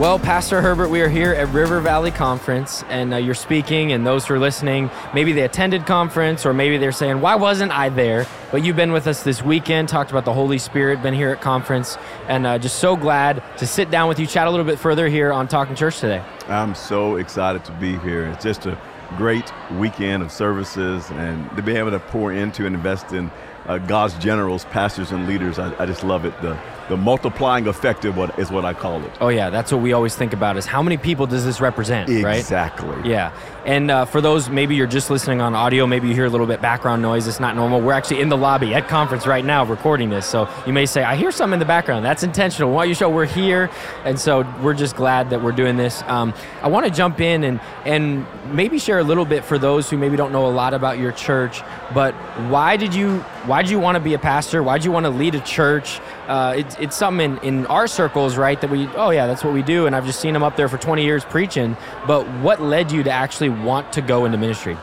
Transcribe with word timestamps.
Well, 0.00 0.18
Pastor 0.18 0.62
Herbert, 0.62 0.88
we 0.88 1.02
are 1.02 1.10
here 1.10 1.34
at 1.34 1.48
River 1.48 1.78
Valley 1.78 2.10
Conference, 2.10 2.82
and 2.88 3.12
uh, 3.12 3.18
you're 3.18 3.34
speaking, 3.34 3.92
and 3.92 4.06
those 4.06 4.26
who 4.26 4.32
are 4.32 4.38
listening, 4.38 4.88
maybe 5.12 5.34
they 5.34 5.42
attended 5.42 5.84
conference, 5.84 6.46
or 6.46 6.54
maybe 6.54 6.78
they're 6.78 6.90
saying, 6.90 7.20
"Why 7.20 7.34
wasn't 7.34 7.70
I 7.70 7.90
there?" 7.90 8.26
But 8.50 8.64
you've 8.64 8.76
been 8.76 8.92
with 8.92 9.06
us 9.06 9.22
this 9.24 9.42
weekend, 9.42 9.90
talked 9.90 10.10
about 10.10 10.24
the 10.24 10.32
Holy 10.32 10.56
Spirit, 10.56 11.02
been 11.02 11.12
here 11.12 11.28
at 11.28 11.42
conference, 11.42 11.98
and 12.28 12.46
uh, 12.46 12.56
just 12.56 12.78
so 12.78 12.96
glad 12.96 13.42
to 13.58 13.66
sit 13.66 13.90
down 13.90 14.08
with 14.08 14.18
you, 14.18 14.26
chat 14.26 14.46
a 14.46 14.50
little 14.50 14.64
bit 14.64 14.78
further 14.78 15.06
here 15.06 15.34
on 15.34 15.46
Talking 15.46 15.76
Church 15.76 16.00
today. 16.00 16.24
I'm 16.48 16.74
so 16.74 17.16
excited 17.16 17.62
to 17.66 17.72
be 17.72 17.98
here. 17.98 18.24
It's 18.28 18.42
just 18.42 18.64
a 18.64 18.78
great 19.18 19.52
weekend 19.72 20.22
of 20.22 20.32
services, 20.32 21.10
and 21.10 21.54
to 21.56 21.62
be 21.62 21.76
able 21.76 21.90
to 21.90 22.00
pour 22.00 22.32
into 22.32 22.64
and 22.64 22.74
invest 22.74 23.12
in 23.12 23.30
uh, 23.66 23.78
God's 23.78 24.14
generals, 24.18 24.64
pastors, 24.66 25.12
and 25.12 25.26
leaders. 25.26 25.58
I, 25.58 25.74
I 25.82 25.86
just 25.86 26.04
love 26.04 26.24
it. 26.24 26.40
The 26.42 26.58
the 26.90 26.96
multiplying 26.96 27.68
effect 27.68 28.04
of 28.04 28.16
what 28.16 28.36
is 28.36 28.50
what 28.50 28.64
I 28.64 28.74
call 28.74 29.00
it. 29.04 29.12
Oh 29.20 29.28
yeah, 29.28 29.48
that's 29.48 29.70
what 29.70 29.80
we 29.80 29.92
always 29.92 30.16
think 30.16 30.32
about 30.32 30.56
is 30.56 30.66
how 30.66 30.82
many 30.82 30.96
people 30.96 31.24
does 31.24 31.44
this 31.44 31.60
represent, 31.60 32.08
right? 32.24 32.40
Exactly. 32.40 33.08
Yeah, 33.08 33.32
and 33.64 33.92
uh, 33.92 34.06
for 34.06 34.20
those 34.20 34.50
maybe 34.50 34.74
you're 34.74 34.88
just 34.88 35.08
listening 35.08 35.40
on 35.40 35.54
audio, 35.54 35.86
maybe 35.86 36.08
you 36.08 36.14
hear 36.14 36.24
a 36.24 36.28
little 36.28 36.48
bit 36.48 36.60
background 36.60 37.00
noise. 37.00 37.28
It's 37.28 37.38
not 37.38 37.54
normal. 37.54 37.80
We're 37.80 37.92
actually 37.92 38.20
in 38.20 38.28
the 38.28 38.36
lobby 38.36 38.74
at 38.74 38.88
conference 38.88 39.24
right 39.24 39.44
now 39.44 39.64
recording 39.64 40.10
this, 40.10 40.26
so 40.26 40.48
you 40.66 40.72
may 40.72 40.84
say 40.84 41.04
I 41.04 41.14
hear 41.14 41.30
something 41.30 41.54
in 41.54 41.58
the 41.60 41.64
background. 41.64 42.04
That's 42.04 42.24
intentional. 42.24 42.72
Why 42.72 42.86
you 42.86 42.94
show 42.94 43.08
we're 43.08 43.24
here, 43.24 43.70
and 44.04 44.18
so 44.18 44.44
we're 44.60 44.74
just 44.74 44.96
glad 44.96 45.30
that 45.30 45.40
we're 45.42 45.52
doing 45.52 45.76
this. 45.76 46.02
Um, 46.08 46.34
I 46.60 46.66
want 46.66 46.86
to 46.86 46.92
jump 46.92 47.20
in 47.20 47.44
and 47.44 47.60
and 47.84 48.26
maybe 48.52 48.80
share 48.80 48.98
a 48.98 49.04
little 49.04 49.24
bit 49.24 49.44
for 49.44 49.58
those 49.58 49.88
who 49.88 49.96
maybe 49.96 50.16
don't 50.16 50.32
know 50.32 50.46
a 50.46 50.50
lot 50.50 50.74
about 50.74 50.98
your 50.98 51.12
church, 51.12 51.62
but 51.94 52.14
why 52.48 52.76
did 52.76 52.92
you 52.96 53.24
why 53.50 53.62
did 53.62 53.70
you 53.72 53.80
want 53.80 53.96
to 53.96 54.00
be 54.00 54.14
a 54.14 54.18
pastor? 54.18 54.62
Why 54.62 54.78
did 54.78 54.84
you 54.84 54.92
want 54.92 55.06
to 55.06 55.10
lead 55.10 55.34
a 55.34 55.40
church? 55.40 55.98
Uh, 56.28 56.54
it's, 56.56 56.76
it's 56.76 56.96
something 56.96 57.32
in, 57.38 57.38
in 57.38 57.66
our 57.66 57.88
circles, 57.88 58.36
right, 58.36 58.60
that 58.60 58.70
we, 58.70 58.86
oh 58.94 59.10
yeah, 59.10 59.26
that's 59.26 59.42
what 59.42 59.52
we 59.52 59.60
do. 59.60 59.86
And 59.86 59.96
I've 59.96 60.06
just 60.06 60.20
seen 60.20 60.34
them 60.34 60.44
up 60.44 60.54
there 60.54 60.68
for 60.68 60.78
20 60.78 61.02
years 61.02 61.24
preaching. 61.24 61.76
But 62.06 62.28
what 62.42 62.62
led 62.62 62.92
you 62.92 63.02
to 63.02 63.10
actually 63.10 63.48
want 63.48 63.92
to 63.94 64.02
go 64.02 64.24
into 64.24 64.38
ministry? 64.38 64.78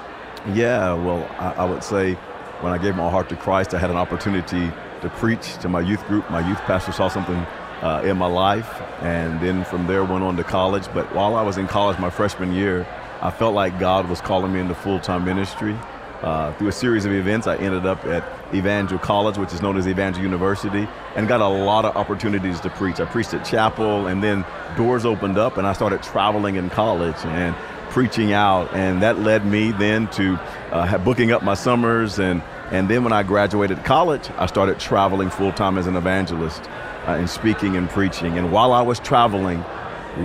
Yeah, 0.54 0.92
well, 0.96 1.26
I, 1.40 1.64
I 1.64 1.64
would 1.64 1.82
say 1.82 2.16
when 2.60 2.74
I 2.74 2.78
gave 2.78 2.98
my 2.98 3.10
heart 3.10 3.30
to 3.30 3.38
Christ, 3.38 3.74
I 3.74 3.80
had 3.80 3.90
an 3.90 3.96
opportunity 3.96 4.70
to 5.00 5.10
preach 5.12 5.58
to 5.60 5.70
my 5.70 5.80
youth 5.80 6.06
group. 6.08 6.30
My 6.30 6.46
youth 6.46 6.60
pastor 6.64 6.92
saw 6.92 7.08
something 7.08 7.38
uh, 7.82 8.02
in 8.04 8.18
my 8.18 8.28
life, 8.28 8.82
and 9.02 9.40
then 9.40 9.64
from 9.64 9.88
there 9.88 10.04
went 10.04 10.26
on 10.26 10.36
to 10.36 10.44
college. 10.44 10.88
But 10.94 11.16
while 11.16 11.36
I 11.36 11.42
was 11.42 11.58
in 11.58 11.68
college, 11.68 12.00
my 12.00 12.10
freshman 12.10 12.52
year, 12.52 12.86
I 13.22 13.32
felt 13.32 13.56
like 13.56 13.80
God 13.80 14.10
was 14.10 14.20
calling 14.20 14.52
me 14.52 14.60
into 14.60 14.76
full 14.76 15.00
time 15.00 15.24
ministry. 15.24 15.78
Uh, 16.22 16.52
through 16.54 16.70
a 16.70 16.72
series 16.72 17.06
of 17.06 17.12
events, 17.12 17.46
I 17.46 17.58
ended 17.58 17.86
up 17.86 18.04
at 18.06 18.24
Evangel 18.54 18.98
College, 18.98 19.38
which 19.38 19.54
is 19.54 19.62
known 19.62 19.78
as 19.78 19.88
Evangel 19.88 20.24
University, 20.24 20.88
and 21.16 21.28
got 21.28 21.42
a 21.42 21.48
lot 21.48 21.86
of 21.86 21.96
opportunities 21.96 22.60
to 22.62 22.70
preach. 22.72 23.00
I 23.00 23.06
preached 23.06 23.36
at 23.36 23.46
chapel, 23.46 24.08
and 24.08 24.24
then 24.24 24.44
doors 24.76 25.06
opened 25.06 25.38
up, 25.38 25.58
and 25.58 25.68
I 25.68 25.74
started 25.74 26.02
traveling 26.02 26.56
in 26.56 26.72
college 26.72 27.18
and 27.26 27.56
preaching 27.92 28.34
out, 28.34 28.74
and 28.74 29.02
that 29.04 29.20
led 29.20 29.46
me 29.46 29.72
then 29.72 30.08
to 30.10 30.40
uh, 30.72 30.98
booking 31.00 31.32
up 31.32 31.44
my 31.44 31.54
summers, 31.54 32.20
and 32.20 32.42
and 32.72 32.90
then 32.90 33.04
when 33.04 33.14
I 33.14 33.24
graduated 33.24 33.86
college, 33.86 34.30
I 34.38 34.46
started 34.46 34.80
traveling 34.80 35.30
full 35.30 35.54
time 35.54 35.78
as 35.78 35.88
an 35.88 35.96
evangelist 35.96 36.64
uh, 37.08 37.12
and 37.12 37.30
speaking 37.30 37.78
and 37.78 37.90
preaching. 37.90 38.38
And 38.38 38.52
while 38.52 38.74
I 38.74 38.82
was 38.82 39.00
traveling, 39.00 39.60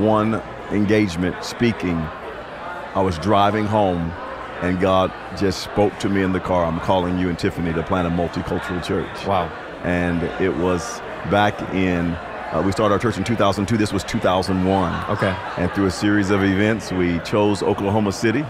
one 0.01 0.43
engagement 0.70 1.45
speaking, 1.45 1.97
I 2.95 3.01
was 3.01 3.17
driving 3.19 3.67
home 3.67 4.13
and 4.62 4.80
God 4.80 5.12
just 5.36 5.62
spoke 5.62 5.98
to 5.98 6.08
me 6.08 6.22
in 6.22 6.32
the 6.32 6.41
car. 6.41 6.64
I'm 6.64 6.80
calling 6.80 7.18
you 7.18 7.28
and 7.28 7.38
Tiffany 7.38 7.72
to 7.72 7.82
plant 7.82 8.06
a 8.06 8.10
multicultural 8.10 8.82
church. 8.82 9.27
Wow. 9.27 9.48
And 9.82 10.22
it 10.41 10.56
was 10.56 11.00
back 11.30 11.60
in, 11.74 12.12
uh, 12.52 12.62
we 12.64 12.70
started 12.70 12.94
our 12.94 13.00
church 13.00 13.18
in 13.18 13.24
2002. 13.24 13.77
This 13.77 13.92
was 13.92 14.05
2001. 14.05 15.10
Okay. 15.10 15.36
And 15.56 15.70
through 15.72 15.86
a 15.86 15.90
series 15.90 16.30
of 16.30 16.44
events, 16.44 16.92
we 16.92 17.18
chose 17.20 17.62
Oklahoma 17.62 18.12
City. 18.12 18.42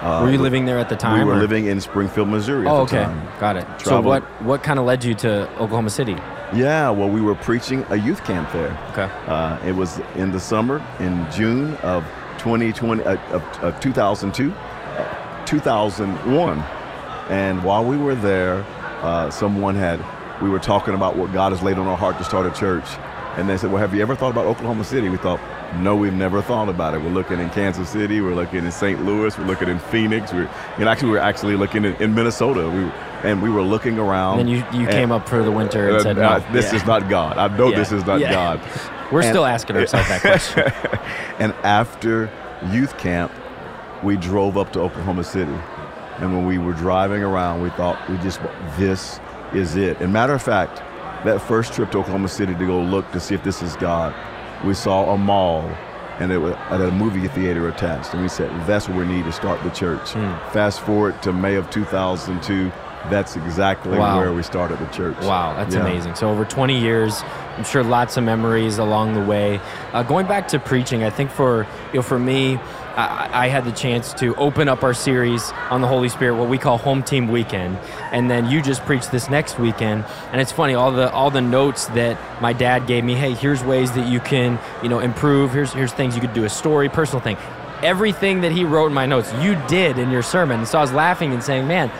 Uh, 0.00 0.22
were 0.22 0.30
you 0.30 0.38
living 0.38 0.64
there 0.64 0.78
at 0.78 0.88
the 0.88 0.96
time? 0.96 1.20
We 1.20 1.24
were 1.24 1.38
or? 1.38 1.40
living 1.40 1.66
in 1.66 1.80
Springfield, 1.80 2.28
Missouri. 2.28 2.66
oh, 2.66 2.82
okay. 2.82 3.04
Got 3.38 3.56
it. 3.56 3.62
Traveled. 3.78 3.84
So 3.84 4.00
what 4.00 4.22
what 4.42 4.62
kind 4.62 4.78
of 4.78 4.84
led 4.84 5.02
you 5.02 5.14
to 5.14 5.48
Oklahoma 5.52 5.88
City? 5.88 6.16
Yeah, 6.52 6.90
well, 6.90 7.08
we 7.08 7.22
were 7.22 7.34
preaching 7.36 7.86
a 7.88 7.96
youth 7.96 8.22
camp 8.24 8.52
there. 8.52 8.76
Okay. 8.90 9.10
Uh, 9.26 9.58
it 9.64 9.72
was 9.72 10.00
in 10.16 10.30
the 10.30 10.40
summer, 10.40 10.84
in 11.00 11.26
June 11.32 11.74
of 11.76 12.04
2020, 12.38 13.02
uh, 13.02 13.16
of, 13.32 13.42
of 13.62 13.80
2002. 13.80 14.52
2001. 15.46 16.58
And 17.30 17.64
while 17.64 17.84
we 17.84 17.96
were 17.96 18.14
there, 18.14 18.64
uh, 19.02 19.30
someone 19.30 19.74
had, 19.74 20.04
we 20.42 20.48
were 20.48 20.58
talking 20.58 20.94
about 20.94 21.16
what 21.16 21.32
God 21.32 21.52
has 21.52 21.62
laid 21.62 21.78
on 21.78 21.86
our 21.86 21.96
heart 21.96 22.18
to 22.18 22.24
start 22.24 22.46
a 22.46 22.58
church. 22.58 22.84
And 23.36 23.48
they 23.48 23.56
said, 23.56 23.72
Well, 23.72 23.80
have 23.80 23.94
you 23.94 24.02
ever 24.02 24.14
thought 24.14 24.30
about 24.30 24.46
Oklahoma 24.46 24.84
City? 24.84 25.08
We 25.08 25.16
thought, 25.16 25.40
No, 25.80 25.96
we've 25.96 26.12
never 26.12 26.40
thought 26.40 26.68
about 26.68 26.94
it. 26.94 27.02
We're 27.02 27.10
looking 27.10 27.40
in 27.40 27.50
Kansas 27.50 27.88
City, 27.88 28.20
we're 28.20 28.34
looking 28.34 28.64
in 28.64 28.70
St. 28.70 29.04
Louis, 29.04 29.36
we're 29.36 29.46
looking 29.46 29.68
in 29.68 29.78
Phoenix, 29.78 30.32
we're, 30.32 30.48
and 30.78 30.88
actually, 30.88 31.10
we 31.10 31.18
are 31.18 31.22
actually 31.22 31.56
looking 31.56 31.84
in, 31.84 31.94
in 31.96 32.14
Minnesota. 32.14 32.68
We, 32.70 32.90
and 33.28 33.42
we 33.42 33.50
were 33.50 33.62
looking 33.62 33.98
around. 33.98 34.40
And 34.40 34.50
you, 34.50 34.58
you 34.72 34.80
and, 34.80 34.90
came 34.90 35.10
up 35.10 35.28
for 35.28 35.42
the 35.42 35.50
winter 35.50 35.88
and 35.88 35.96
uh, 35.96 36.02
said, 36.02 36.16
no. 36.16 36.24
Uh, 36.24 36.52
this 36.52 36.66
yeah. 36.66 36.76
is 36.76 36.86
not 36.86 37.08
God. 37.08 37.38
I 37.38 37.54
know 37.56 37.70
yeah. 37.70 37.78
this 37.78 37.90
is 37.90 38.04
not 38.04 38.20
yeah. 38.20 38.32
God. 38.32 38.60
We're 39.10 39.22
and, 39.22 39.30
still 39.30 39.46
asking 39.46 39.76
ourselves 39.76 40.08
that 40.08 40.20
question. 40.20 40.70
and 41.38 41.52
after 41.64 42.30
youth 42.70 42.96
camp, 42.98 43.32
we 44.04 44.16
drove 44.16 44.56
up 44.56 44.72
to 44.74 44.80
Oklahoma 44.80 45.24
City. 45.24 45.54
And 46.18 46.32
when 46.32 46.46
we 46.46 46.58
were 46.58 46.74
driving 46.74 47.22
around, 47.22 47.62
we 47.62 47.70
thought, 47.70 47.98
we 48.08 48.16
just, 48.18 48.40
this 48.78 49.18
is 49.52 49.74
it. 49.74 50.00
And 50.00 50.12
matter 50.12 50.34
of 50.34 50.42
fact, 50.42 50.78
that 51.24 51.40
first 51.40 51.72
trip 51.72 51.90
to 51.92 51.98
Oklahoma 51.98 52.28
City 52.28 52.54
to 52.54 52.66
go 52.66 52.80
look 52.80 53.10
to 53.12 53.18
see 53.18 53.34
if 53.34 53.42
this 53.42 53.62
is 53.62 53.74
God, 53.76 54.14
we 54.64 54.74
saw 54.74 55.12
a 55.12 55.18
mall 55.18 55.62
and 56.20 56.30
it 56.30 56.38
was 56.38 56.54
at 56.70 56.80
a 56.80 56.92
movie 56.92 57.26
theater 57.26 57.68
attached. 57.68 58.12
And 58.12 58.22
we 58.22 58.28
said, 58.28 58.50
that's 58.66 58.88
where 58.88 58.98
we 58.98 59.06
need 59.06 59.24
to 59.24 59.32
start 59.32 59.60
the 59.64 59.70
church. 59.70 60.10
Mm. 60.12 60.52
Fast 60.52 60.80
forward 60.80 61.20
to 61.22 61.32
May 61.32 61.56
of 61.56 61.68
2002, 61.70 62.70
that's 63.10 63.36
exactly 63.36 63.98
wow. 63.98 64.18
where 64.18 64.32
we 64.32 64.42
started 64.42 64.78
the 64.78 64.86
church. 64.86 65.16
Wow, 65.22 65.54
that's 65.56 65.74
yeah. 65.74 65.80
amazing. 65.80 66.14
So 66.14 66.30
over 66.30 66.44
20 66.44 66.78
years, 66.78 67.22
I'm 67.56 67.64
sure 67.64 67.82
lots 67.82 68.16
of 68.16 68.24
memories 68.24 68.78
along 68.78 69.14
the 69.14 69.24
way. 69.24 69.60
Uh, 69.92 70.02
going 70.02 70.26
back 70.26 70.48
to 70.48 70.58
preaching, 70.58 71.04
I 71.04 71.10
think 71.10 71.30
for 71.30 71.66
you 71.88 71.98
know 71.98 72.02
for 72.02 72.18
me, 72.18 72.58
I, 72.96 73.46
I, 73.46 73.48
had 73.48 73.64
the 73.64 73.72
chance 73.72 74.12
to 74.14 74.34
open 74.36 74.68
up 74.68 74.82
our 74.82 74.94
series 74.94 75.50
on 75.70 75.80
the 75.80 75.86
Holy 75.86 76.08
Spirit, 76.08 76.36
what 76.36 76.48
we 76.48 76.58
call 76.58 76.78
Home 76.78 77.02
Team 77.02 77.28
Weekend, 77.28 77.76
and 78.12 78.30
then 78.30 78.48
you 78.48 78.62
just 78.62 78.82
preached 78.82 79.10
this 79.10 79.28
next 79.28 79.58
weekend. 79.58 80.04
And 80.30 80.40
it's 80.40 80.52
funny, 80.52 80.74
all 80.74 80.92
the 80.92 81.10
all 81.12 81.30
the 81.30 81.40
notes 81.40 81.86
that 81.88 82.18
my 82.40 82.52
dad 82.52 82.86
gave 82.86 83.04
me. 83.04 83.14
Hey, 83.14 83.32
here's 83.32 83.62
ways 83.64 83.92
that 83.92 84.06
you 84.06 84.20
can 84.20 84.58
you 84.82 84.88
know 84.88 85.00
improve. 85.00 85.52
Here's 85.52 85.72
here's 85.72 85.92
things 85.92 86.14
you 86.14 86.20
could 86.20 86.34
do 86.34 86.44
a 86.44 86.50
story, 86.50 86.88
personal 86.88 87.20
thing. 87.20 87.36
Everything 87.82 88.42
that 88.42 88.52
he 88.52 88.64
wrote 88.64 88.86
in 88.86 88.94
my 88.94 89.06
notes, 89.06 89.32
you 89.42 89.60
did 89.68 89.98
in 89.98 90.10
your 90.10 90.22
sermon. 90.22 90.64
so 90.64 90.78
I 90.78 90.80
was 90.80 90.92
laughing 90.92 91.32
and 91.32 91.42
saying, 91.42 91.66
man 91.66 91.90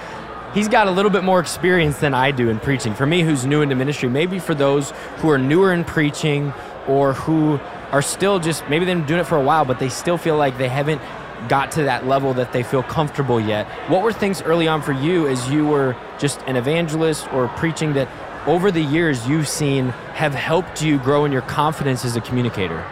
he's 0.54 0.68
got 0.68 0.86
a 0.86 0.90
little 0.90 1.10
bit 1.10 1.24
more 1.24 1.40
experience 1.40 1.98
than 1.98 2.14
I 2.14 2.30
do 2.30 2.48
in 2.48 2.60
preaching. 2.60 2.94
For 2.94 3.04
me, 3.04 3.22
who's 3.22 3.44
new 3.44 3.60
into 3.60 3.74
ministry, 3.74 4.08
maybe 4.08 4.38
for 4.38 4.54
those 4.54 4.92
who 5.16 5.28
are 5.30 5.38
newer 5.38 5.72
in 5.72 5.84
preaching 5.84 6.54
or 6.86 7.12
who 7.12 7.58
are 7.94 8.02
still 8.02 8.40
just 8.40 8.68
maybe 8.68 8.84
they've 8.84 8.96
been 8.96 9.06
doing 9.06 9.20
it 9.20 9.24
for 9.24 9.36
a 9.36 9.42
while, 9.42 9.64
but 9.64 9.78
they 9.78 9.88
still 9.88 10.18
feel 10.18 10.36
like 10.36 10.58
they 10.58 10.68
haven't 10.68 11.00
got 11.48 11.70
to 11.70 11.84
that 11.84 12.04
level 12.08 12.34
that 12.34 12.52
they 12.52 12.64
feel 12.64 12.82
comfortable 12.82 13.40
yet. 13.40 13.68
What 13.88 14.02
were 14.02 14.12
things 14.12 14.42
early 14.42 14.66
on 14.66 14.82
for 14.82 14.90
you 14.90 15.28
as 15.28 15.48
you 15.48 15.64
were 15.64 15.94
just 16.18 16.40
an 16.48 16.56
evangelist 16.56 17.32
or 17.32 17.46
preaching 17.48 17.92
that 17.92 18.08
over 18.48 18.72
the 18.72 18.82
years 18.82 19.28
you've 19.28 19.46
seen 19.46 19.90
have 20.14 20.34
helped 20.34 20.82
you 20.82 20.98
grow 20.98 21.24
in 21.24 21.30
your 21.30 21.42
confidence 21.42 22.04
as 22.04 22.16
a 22.16 22.20
communicator? 22.20 22.84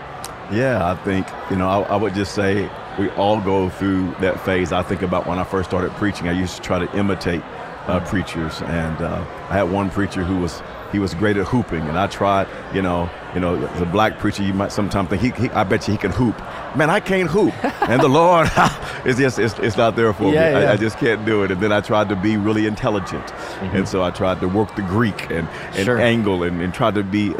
Yeah, 0.52 0.88
I 0.88 0.94
think, 1.02 1.26
you 1.50 1.56
know, 1.56 1.68
I, 1.68 1.80
I 1.80 1.96
would 1.96 2.14
just 2.14 2.32
say 2.32 2.70
we 2.96 3.10
all 3.10 3.40
go 3.40 3.70
through 3.70 4.14
that 4.20 4.38
phase. 4.44 4.70
I 4.70 4.84
think 4.84 5.02
about 5.02 5.26
when 5.26 5.40
I 5.40 5.44
first 5.44 5.68
started 5.68 5.90
preaching, 5.92 6.28
I 6.28 6.32
used 6.32 6.54
to 6.56 6.62
try 6.62 6.78
to 6.78 6.96
imitate 6.96 7.42
uh, 7.88 7.98
preachers, 8.06 8.62
and 8.62 8.96
uh, 9.00 9.24
I 9.50 9.54
had 9.54 9.64
one 9.64 9.90
preacher 9.90 10.22
who 10.22 10.38
was 10.38 10.62
he 10.92 10.98
was 10.98 11.14
great 11.14 11.36
at 11.36 11.46
hooping, 11.46 11.80
and 11.80 11.98
I 11.98 12.06
tried, 12.06 12.46
you 12.74 12.82
know, 12.82 13.10
you 13.34 13.40
know, 13.40 13.56
as 13.56 13.80
a 13.80 13.86
black 13.86 14.18
preacher, 14.18 14.42
you 14.42 14.52
might 14.52 14.72
sometimes 14.72 15.08
think 15.08 15.22
he, 15.22 15.30
he 15.30 15.50
I 15.50 15.64
bet 15.64 15.88
you 15.88 15.92
he 15.92 15.98
can 15.98 16.12
hoop. 16.12 16.38
Man, 16.76 16.90
I 16.90 17.00
can't 17.00 17.28
hoop, 17.28 17.54
and 17.88 18.00
the 18.00 18.08
Lord, 18.20 18.50
it's 19.04 19.18
just 19.18 19.38
it's, 19.38 19.58
it's 19.58 19.76
not 19.76 19.96
there 19.96 20.12
for 20.12 20.24
yeah, 20.32 20.54
me. 20.54 20.60
Yeah. 20.60 20.70
I, 20.70 20.72
I, 20.72 20.76
just 20.76 20.98
can't 20.98 21.24
do 21.24 21.42
it. 21.42 21.50
And 21.50 21.60
then 21.60 21.72
I 21.72 21.80
tried 21.80 22.10
to 22.10 22.16
be 22.16 22.36
really 22.36 22.66
intelligent, 22.66 23.26
mm-hmm. 23.26 23.76
and 23.76 23.88
so 23.88 24.02
I 24.02 24.10
tried 24.10 24.40
to 24.40 24.48
work 24.48 24.76
the 24.76 24.82
Greek 24.82 25.30
and, 25.30 25.48
and 25.74 25.84
sure. 25.86 25.98
angle 25.98 26.42
and, 26.42 26.60
and 26.60 26.74
try 26.74 26.90
to 26.90 27.02
be 27.02 27.34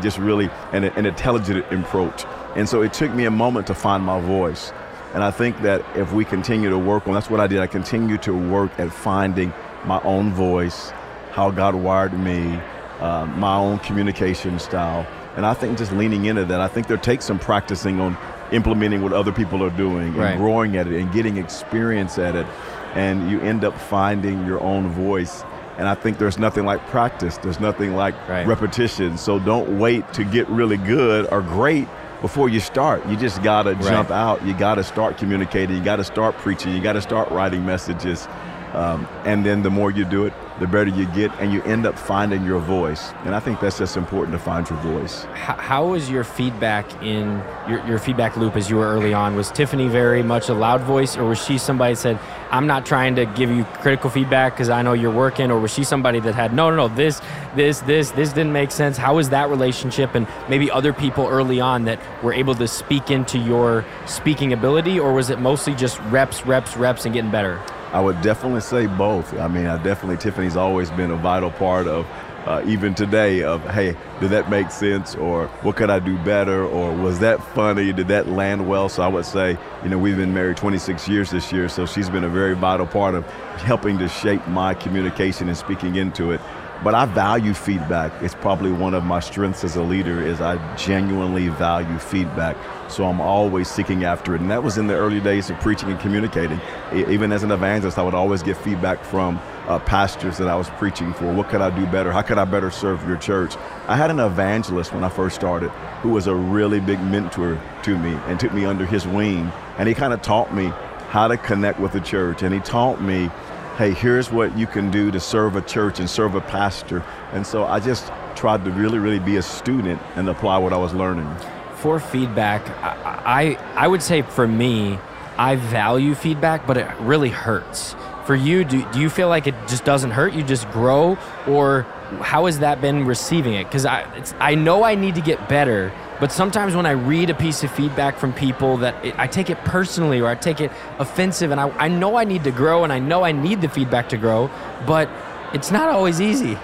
just 0.00 0.18
really 0.18 0.50
an, 0.72 0.84
an 0.84 1.06
intelligent 1.06 1.64
approach. 1.72 2.24
And 2.54 2.68
so 2.68 2.82
it 2.82 2.92
took 2.92 3.12
me 3.14 3.24
a 3.24 3.30
moment 3.30 3.66
to 3.68 3.74
find 3.74 4.04
my 4.04 4.20
voice. 4.20 4.72
And 5.14 5.24
I 5.24 5.30
think 5.30 5.62
that 5.62 5.82
if 5.96 6.12
we 6.12 6.24
continue 6.24 6.68
to 6.68 6.78
work 6.78 7.06
on, 7.06 7.14
that's 7.14 7.30
what 7.30 7.40
I 7.40 7.46
did. 7.46 7.60
I 7.60 7.66
continued 7.66 8.22
to 8.24 8.36
work 8.36 8.70
at 8.78 8.92
finding 8.92 9.54
my 9.84 10.00
own 10.02 10.32
voice, 10.32 10.90
how 11.32 11.50
God 11.50 11.74
wired 11.74 12.12
me, 12.12 12.60
uh, 13.00 13.26
my 13.36 13.56
own 13.56 13.78
communication 13.80 14.58
style. 14.58 15.06
And 15.36 15.46
I 15.46 15.54
think 15.54 15.78
just 15.78 15.92
leaning 15.92 16.24
into 16.24 16.44
that, 16.46 16.60
I 16.60 16.68
think 16.68 16.88
there 16.88 16.96
takes 16.96 17.24
some 17.24 17.38
practicing 17.38 18.00
on 18.00 18.16
implementing 18.50 19.02
what 19.02 19.12
other 19.12 19.32
people 19.32 19.62
are 19.62 19.70
doing 19.70 20.14
right. 20.14 20.30
and 20.32 20.40
growing 20.40 20.76
at 20.76 20.86
it 20.86 21.00
and 21.00 21.12
getting 21.12 21.36
experience 21.36 22.18
at 22.18 22.34
it. 22.34 22.46
And 22.94 23.30
you 23.30 23.40
end 23.40 23.64
up 23.64 23.78
finding 23.78 24.46
your 24.46 24.60
own 24.62 24.88
voice. 24.90 25.44
And 25.76 25.86
I 25.86 25.94
think 25.94 26.18
there's 26.18 26.38
nothing 26.38 26.64
like 26.64 26.84
practice. 26.88 27.36
There's 27.36 27.60
nothing 27.60 27.94
like 27.94 28.14
right. 28.28 28.46
repetition. 28.46 29.16
So 29.16 29.38
don't 29.38 29.78
wait 29.78 30.12
to 30.14 30.24
get 30.24 30.48
really 30.48 30.78
good 30.78 31.28
or 31.30 31.40
great 31.40 31.86
before 32.20 32.48
you 32.48 32.58
start. 32.58 33.06
You 33.06 33.16
just 33.16 33.42
got 33.44 33.64
to 33.64 33.74
Right. 33.74 33.84
jump 33.84 34.10
out. 34.10 34.44
You 34.44 34.54
got 34.54 34.74
to 34.76 34.82
start 34.82 35.18
communicating. 35.18 35.76
You 35.76 35.84
got 35.84 35.96
to 35.96 36.04
start 36.04 36.36
preaching. 36.38 36.72
You 36.74 36.80
got 36.80 36.94
to 36.94 37.02
start 37.02 37.30
writing 37.30 37.64
messages. 37.64 38.26
Um, 38.74 39.08
and 39.24 39.44
then 39.44 39.62
the 39.62 39.70
more 39.70 39.90
you 39.90 40.04
do 40.04 40.26
it, 40.26 40.32
the 40.60 40.66
better 40.66 40.90
you 40.90 41.06
get, 41.06 41.30
and 41.38 41.52
you 41.52 41.62
end 41.62 41.86
up 41.86 41.98
finding 41.98 42.44
your 42.44 42.58
voice. 42.58 43.12
And 43.24 43.34
I 43.34 43.40
think 43.40 43.60
that's 43.60 43.78
just 43.78 43.96
important 43.96 44.36
to 44.36 44.38
find 44.38 44.68
your 44.68 44.78
voice. 44.80 45.24
How, 45.32 45.54
how 45.54 45.86
was 45.86 46.10
your 46.10 46.24
feedback 46.24 46.90
in 47.02 47.42
your, 47.68 47.86
your 47.86 47.98
feedback 47.98 48.36
loop 48.36 48.56
as 48.56 48.68
you 48.68 48.76
were 48.76 48.86
early 48.86 49.14
on? 49.14 49.36
Was 49.36 49.50
Tiffany 49.50 49.88
very 49.88 50.22
much 50.22 50.48
a 50.48 50.54
loud 50.54 50.80
voice, 50.82 51.16
or 51.16 51.24
was 51.24 51.42
she 51.42 51.58
somebody 51.58 51.94
that 51.94 52.00
said, 52.00 52.18
"I'm 52.50 52.66
not 52.66 52.84
trying 52.84 53.14
to 53.16 53.24
give 53.24 53.50
you 53.50 53.64
critical 53.64 54.10
feedback 54.10 54.54
because 54.54 54.68
I 54.68 54.82
know 54.82 54.92
you're 54.94 55.12
working," 55.12 55.50
or 55.50 55.58
was 55.58 55.72
she 55.72 55.84
somebody 55.84 56.20
that 56.20 56.34
had, 56.34 56.52
"No, 56.52 56.70
no, 56.70 56.76
no, 56.76 56.88
this, 56.88 57.22
this, 57.54 57.80
this, 57.80 58.10
this 58.10 58.32
didn't 58.32 58.52
make 58.52 58.72
sense"? 58.72 58.96
How 58.96 59.14
was 59.14 59.30
that 59.30 59.48
relationship, 59.48 60.14
and 60.14 60.26
maybe 60.48 60.70
other 60.70 60.92
people 60.92 61.26
early 61.28 61.60
on 61.60 61.84
that 61.84 62.00
were 62.22 62.32
able 62.32 62.56
to 62.56 62.66
speak 62.66 63.10
into 63.10 63.38
your 63.38 63.84
speaking 64.06 64.52
ability, 64.52 64.98
or 64.98 65.12
was 65.12 65.30
it 65.30 65.38
mostly 65.38 65.74
just 65.74 66.00
reps, 66.10 66.44
reps, 66.44 66.76
reps, 66.76 67.04
and 67.04 67.14
getting 67.14 67.30
better? 67.30 67.62
I 67.92 68.00
would 68.00 68.20
definitely 68.20 68.60
say 68.60 68.86
both. 68.86 69.32
I 69.38 69.48
mean, 69.48 69.66
I 69.66 69.82
definitely 69.82 70.18
Tiffany's 70.18 70.56
always 70.56 70.90
been 70.90 71.10
a 71.10 71.16
vital 71.16 71.50
part 71.50 71.86
of 71.86 72.06
uh, 72.46 72.62
even 72.66 72.94
today 72.94 73.42
of 73.42 73.62
hey, 73.70 73.96
did 74.20 74.30
that 74.30 74.50
make 74.50 74.70
sense 74.70 75.14
or 75.14 75.48
what 75.62 75.76
could 75.76 75.90
I 75.90 75.98
do 75.98 76.16
better 76.18 76.64
or 76.64 76.94
was 76.94 77.18
that 77.20 77.42
funny? 77.54 77.92
Did 77.92 78.08
that 78.08 78.28
land 78.28 78.68
well? 78.68 78.88
So 78.88 79.02
I 79.02 79.08
would 79.08 79.24
say, 79.24 79.58
you 79.82 79.88
know, 79.88 79.98
we've 79.98 80.16
been 80.16 80.32
married 80.32 80.56
26 80.56 81.08
years 81.08 81.30
this 81.30 81.52
year, 81.52 81.68
so 81.68 81.86
she's 81.86 82.08
been 82.10 82.24
a 82.24 82.28
very 82.28 82.54
vital 82.54 82.86
part 82.86 83.14
of 83.14 83.24
helping 83.62 83.98
to 83.98 84.08
shape 84.08 84.46
my 84.48 84.74
communication 84.74 85.48
and 85.48 85.56
speaking 85.56 85.96
into 85.96 86.32
it. 86.32 86.40
But 86.84 86.94
I 86.94 87.06
value 87.06 87.54
feedback. 87.54 88.12
It's 88.22 88.36
probably 88.36 88.70
one 88.70 88.94
of 88.94 89.04
my 89.04 89.18
strengths 89.18 89.64
as 89.64 89.74
a 89.74 89.82
leader 89.82 90.22
is 90.22 90.40
I 90.40 90.76
genuinely 90.76 91.48
value 91.48 91.98
feedback. 91.98 92.56
So 92.88 93.04
I'm 93.04 93.20
always 93.20 93.68
seeking 93.68 94.04
after 94.04 94.34
it. 94.36 94.40
And 94.40 94.50
that 94.50 94.62
was 94.62 94.78
in 94.78 94.86
the 94.86 94.94
early 94.94 95.20
days 95.20 95.50
of 95.50 95.58
preaching 95.58 95.90
and 95.90 95.98
communicating. 95.98 96.60
Even 96.92 97.32
as 97.32 97.42
an 97.42 97.50
evangelist, 97.50 97.98
I 97.98 98.02
would 98.02 98.14
always 98.14 98.44
get 98.44 98.56
feedback 98.56 99.04
from 99.04 99.40
uh, 99.66 99.80
pastors 99.80 100.38
that 100.38 100.46
I 100.46 100.54
was 100.54 100.70
preaching 100.70 101.12
for. 101.12 101.32
What 101.32 101.48
could 101.48 101.60
I 101.60 101.76
do 101.76 101.84
better? 101.86 102.12
How 102.12 102.22
could 102.22 102.38
I 102.38 102.44
better 102.44 102.70
serve 102.70 103.06
your 103.08 103.16
church? 103.16 103.56
I 103.88 103.96
had 103.96 104.10
an 104.10 104.20
evangelist 104.20 104.92
when 104.92 105.02
I 105.02 105.08
first 105.08 105.34
started 105.34 105.70
who 106.02 106.10
was 106.10 106.28
a 106.28 106.34
really 106.34 106.78
big 106.78 107.00
mentor 107.02 107.60
to 107.82 107.98
me 107.98 108.12
and 108.26 108.38
took 108.38 108.54
me 108.54 108.64
under 108.64 108.86
his 108.86 109.04
wing. 109.06 109.50
And 109.78 109.88
he 109.88 109.94
kind 109.94 110.12
of 110.12 110.22
taught 110.22 110.54
me 110.54 110.72
how 111.08 111.26
to 111.26 111.36
connect 111.36 111.80
with 111.80 111.92
the 111.92 112.00
church. 112.00 112.42
And 112.42 112.54
he 112.54 112.60
taught 112.60 113.02
me 113.02 113.30
hey, 113.78 113.92
here's 113.92 114.32
what 114.32 114.58
you 114.58 114.66
can 114.66 114.90
do 114.90 115.10
to 115.12 115.20
serve 115.20 115.54
a 115.56 115.62
church 115.62 116.00
and 116.00 116.10
serve 116.10 116.34
a 116.34 116.40
pastor. 116.40 117.04
And 117.32 117.46
so 117.46 117.64
I 117.64 117.78
just 117.80 118.12
tried 118.34 118.64
to 118.64 118.72
really, 118.72 118.98
really 118.98 119.20
be 119.20 119.36
a 119.36 119.42
student 119.42 120.02
and 120.16 120.28
apply 120.28 120.58
what 120.58 120.72
I 120.72 120.76
was 120.76 120.92
learning. 120.92 121.28
for 121.76 122.00
feedback, 122.00 122.68
I, 122.82 123.56
I 123.56 123.84
I 123.84 123.88
would 123.88 124.02
say 124.02 124.22
for 124.22 124.46
me, 124.48 124.98
I 125.36 125.56
value 125.56 126.14
feedback, 126.14 126.66
but 126.66 126.76
it 126.76 126.88
really 127.00 127.30
hurts. 127.30 127.94
For 128.24 128.34
you, 128.34 128.64
do, 128.64 128.84
do 128.92 129.00
you 129.00 129.08
feel 129.08 129.28
like 129.28 129.46
it 129.46 129.54
just 129.68 129.84
doesn't 129.84 130.10
hurt? 130.10 130.34
You 130.34 130.42
just 130.42 130.68
grow, 130.70 131.16
or 131.46 131.82
how 132.20 132.46
has 132.46 132.58
that 132.58 132.80
been 132.80 133.06
receiving 133.06 133.54
it? 133.54 133.64
Because 133.64 133.86
I 133.86 134.06
I 134.40 134.54
know 134.56 134.82
I 134.82 134.96
need 134.96 135.14
to 135.14 135.20
get 135.20 135.48
better, 135.48 135.92
but 136.20 136.32
sometimes 136.32 136.74
when 136.74 136.86
I 136.86 136.92
read 136.92 137.30
a 137.30 137.34
piece 137.34 137.62
of 137.62 137.70
feedback 137.70 138.18
from 138.18 138.32
people 138.32 138.78
that 138.78 139.04
it, 139.04 139.18
I 139.18 139.26
take 139.26 139.50
it 139.50 139.58
personally 139.58 140.20
or 140.20 140.26
I 140.26 140.34
take 140.34 140.60
it 140.60 140.70
offensive, 140.98 141.50
and 141.50 141.60
I, 141.60 141.68
I 141.78 141.88
know 141.88 142.16
I 142.16 142.24
need 142.24 142.44
to 142.44 142.50
grow 142.50 142.84
and 142.84 142.92
I 142.92 142.98
know 142.98 143.24
I 143.24 143.32
need 143.32 143.60
the 143.60 143.68
feedback 143.68 144.08
to 144.10 144.16
grow, 144.16 144.50
but 144.86 145.08
it's 145.52 145.70
not 145.70 145.88
always 145.88 146.20
easy. 146.20 146.58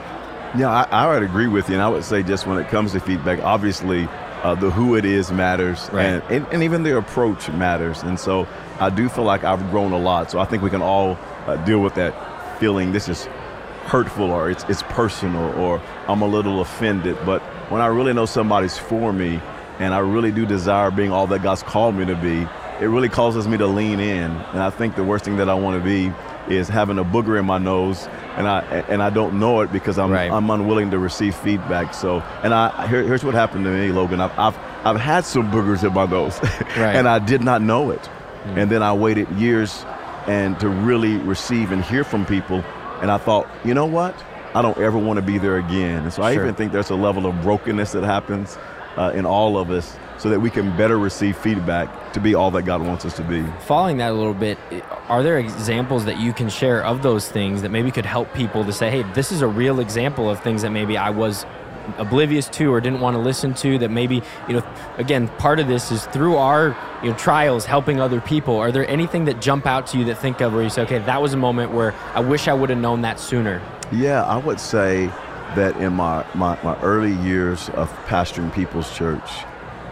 Yeah, 0.57 0.71
I, 0.71 0.87
I 0.91 1.13
would 1.13 1.23
agree 1.23 1.49
with 1.49 1.69
you. 1.69 1.75
And 1.75 1.83
I 1.83 1.89
would 1.89 2.05
say 2.05 2.23
just 2.23 2.47
when 2.47 2.59
it 2.59 2.69
comes 2.69 2.93
to 2.93 3.01
feedback, 3.01 3.41
obviously 3.41 4.09
uh, 4.45 4.55
the 4.55 4.71
who 4.71 4.95
it 4.95 5.05
is 5.05 5.33
matters 5.33 5.89
Right. 5.93 6.05
and, 6.05 6.23
and, 6.31 6.47
and 6.53 6.63
even 6.63 6.83
the 6.83 6.97
approach 6.99 7.49
matters. 7.51 8.03
And 8.03 8.21
so 8.21 8.47
I 8.79 8.91
do 8.91 9.09
feel 9.09 9.25
like 9.25 9.43
I've 9.43 9.71
grown 9.71 9.93
a 9.93 9.99
lot. 9.99 10.31
So 10.31 10.39
I 10.39 10.45
think 10.45 10.63
we 10.63 10.71
can 10.71 10.83
all 10.83 11.19
uh, 11.47 11.57
deal 11.65 11.81
with 11.81 11.95
that 11.95 12.59
feeling 12.61 12.93
this 12.93 13.09
is 13.09 13.25
hurtful 13.87 14.31
or 14.31 14.51
it's, 14.51 14.65
it's 14.69 14.83
personal 14.85 15.53
or 15.59 15.81
I'm 16.09 16.23
a 16.23 16.27
little 16.27 16.61
offended. 16.61 17.17
But 17.25 17.43
when 17.75 17.83
I 17.83 17.87
really 17.87 18.13
know 18.13 18.25
somebody's 18.25 18.79
for 18.79 19.13
me 19.13 19.41
and 19.81 19.93
I 19.93 19.99
really 19.99 20.31
do 20.31 20.47
desire 20.47 20.93
being 20.93 21.11
all 21.11 21.27
that 21.27 21.43
God's 21.43 21.65
called 21.65 21.97
me 21.97 22.05
to 22.05 22.15
be, 22.15 22.47
it 22.81 22.87
really 22.87 23.09
causes 23.09 23.49
me 23.49 23.57
to 23.57 23.67
lean 23.67 23.99
in. 23.99 24.31
And 24.31 24.63
I 24.63 24.71
think 24.71 24.95
the 24.95 25.03
worst 25.03 25.25
thing 25.25 25.39
that 25.39 25.49
I 25.49 25.55
want 25.55 25.77
to 25.77 25.85
be 25.85 26.13
is 26.55 26.69
having 26.69 27.01
a 27.01 27.05
booger 27.05 27.37
in 27.37 27.45
my 27.45 27.59
nose 27.59 28.07
and 28.37 28.47
I 28.47 28.61
and 28.89 29.03
I 29.03 29.11
don't 29.11 29.41
know 29.41 29.61
it 29.63 29.73
because 29.73 29.99
I'm 29.99 30.13
Right. 30.13 30.31
I'm 30.31 30.49
unwilling 30.51 30.93
to 30.93 31.01
receive 31.01 31.35
feedback. 31.35 31.95
So 31.95 32.21
and 32.45 32.55
I 32.55 32.87
here, 32.87 33.03
here's 33.03 33.25
what 33.25 33.35
happened 33.35 33.65
to 33.65 33.73
me, 33.73 33.91
Logan. 33.91 34.21
I've 34.21 34.39
I've, 34.39 34.57
I've 34.87 35.01
had 35.01 35.25
some 35.25 35.51
boogers 35.51 35.83
in 35.85 35.93
my 35.95 36.07
nose, 36.07 36.39
Right. 36.79 36.95
and 36.95 37.09
I 37.09 37.19
did 37.19 37.43
not 37.43 37.61
know 37.61 37.91
it. 37.91 38.07
Hmm. 38.07 38.59
And 38.59 38.71
then 38.71 38.85
I 38.85 38.93
waited 38.93 39.29
years 39.33 39.85
and 40.29 40.61
to 40.61 40.69
really 40.69 41.17
receive 41.17 41.73
and 41.73 41.83
hear 41.83 42.05
from 42.05 42.25
people, 42.25 42.63
and 43.03 43.11
I 43.11 43.19
thought, 43.19 43.49
you 43.65 43.75
know 43.75 43.87
what? 43.87 44.15
I 44.55 44.63
don't 44.63 44.79
ever 44.79 44.99
want 44.99 45.17
to 45.19 45.23
be 45.23 45.39
there 45.39 45.57
again. 45.57 46.05
And 46.05 46.13
so 46.13 46.23
I 46.23 46.35
Sure. 46.35 46.45
even 46.45 46.55
think 46.55 46.73
there's 46.73 46.91
a 46.91 46.95
level 46.95 47.27
of 47.27 47.41
brokenness 47.43 47.93
that 47.93 48.05
happens 48.05 48.57
uh, 48.97 49.11
in 49.15 49.27
all 49.27 49.59
of 49.59 49.71
us, 49.71 49.97
so 50.19 50.29
that 50.31 50.39
we 50.41 50.49
can 50.49 50.77
better 50.77 50.97
receive 50.97 51.37
feedback 51.37 52.13
to 52.13 52.21
be 52.21 52.37
all 52.37 52.53
that 52.53 52.63
God 52.63 52.81
wants 52.81 53.05
us 53.05 53.15
to 53.17 53.23
be. 53.23 53.43
following 53.67 53.97
that 53.97 54.11
a 54.13 54.15
little 54.15 54.33
bit, 54.33 54.57
are 55.09 55.25
there 55.25 55.37
examples 55.39 56.05
that 56.05 56.19
you 56.21 56.33
can 56.33 56.49
share 56.49 56.85
of 56.85 57.03
those 57.03 57.29
things 57.29 57.63
that 57.63 57.71
maybe 57.71 57.91
could 57.91 58.07
help 58.07 58.33
people 58.35 58.65
to 58.65 58.73
say, 58.73 58.91
hey, 58.91 59.03
this 59.15 59.33
is 59.33 59.43
a 59.43 59.49
real 59.49 59.81
example 59.81 60.31
of 60.31 60.39
things 60.41 60.63
that 60.63 60.71
maybe 60.71 60.97
I 60.97 61.11
was 61.11 61.45
oblivious 61.99 62.49
to 62.49 62.73
or 62.73 62.81
didn't 62.81 63.01
want 63.01 63.15
to 63.15 63.21
listen 63.21 63.53
to 63.53 63.77
that 63.77 63.91
maybe 63.91 64.23
you 64.49 64.55
know 64.55 64.63
again 64.97 65.29
part 65.37 65.61
of 65.61 65.69
this 65.69 65.93
is 65.93 66.07
through 66.07 66.35
our 66.35 66.75
you 67.03 67.11
know 67.11 67.17
trials 67.19 67.67
helping 67.67 68.01
other 68.01 68.23
people 68.23 68.57
are 68.57 68.73
there 68.73 68.89
anything 68.89 69.27
that 69.27 69.39
jump 69.39 69.67
out 69.67 69.87
to 69.87 69.99
you 69.99 70.05
that 70.07 70.15
think 70.17 70.41
of 70.41 70.55
where 70.55 70.63
you 70.63 70.71
say 70.71 70.81
okay 70.81 70.99
that 71.01 71.21
was 71.21 71.35
a 71.35 71.37
moment 71.37 71.73
where 71.73 71.93
i 72.15 72.21
wish 72.21 72.49
i 72.49 72.55
would 72.55 72.71
have 72.71 72.79
known 72.79 73.03
that 73.03 73.21
sooner 73.21 73.61
Yeah, 73.93 74.25
I 74.25 74.37
would 74.39 74.59
say 74.59 75.07
that 75.55 75.77
in 75.77 75.93
my, 75.93 76.25
my, 76.35 76.59
my 76.63 76.79
early 76.81 77.15
years 77.17 77.69
of 77.71 77.91
pastoring 78.07 78.53
People's 78.53 78.93
Church, 78.97 79.31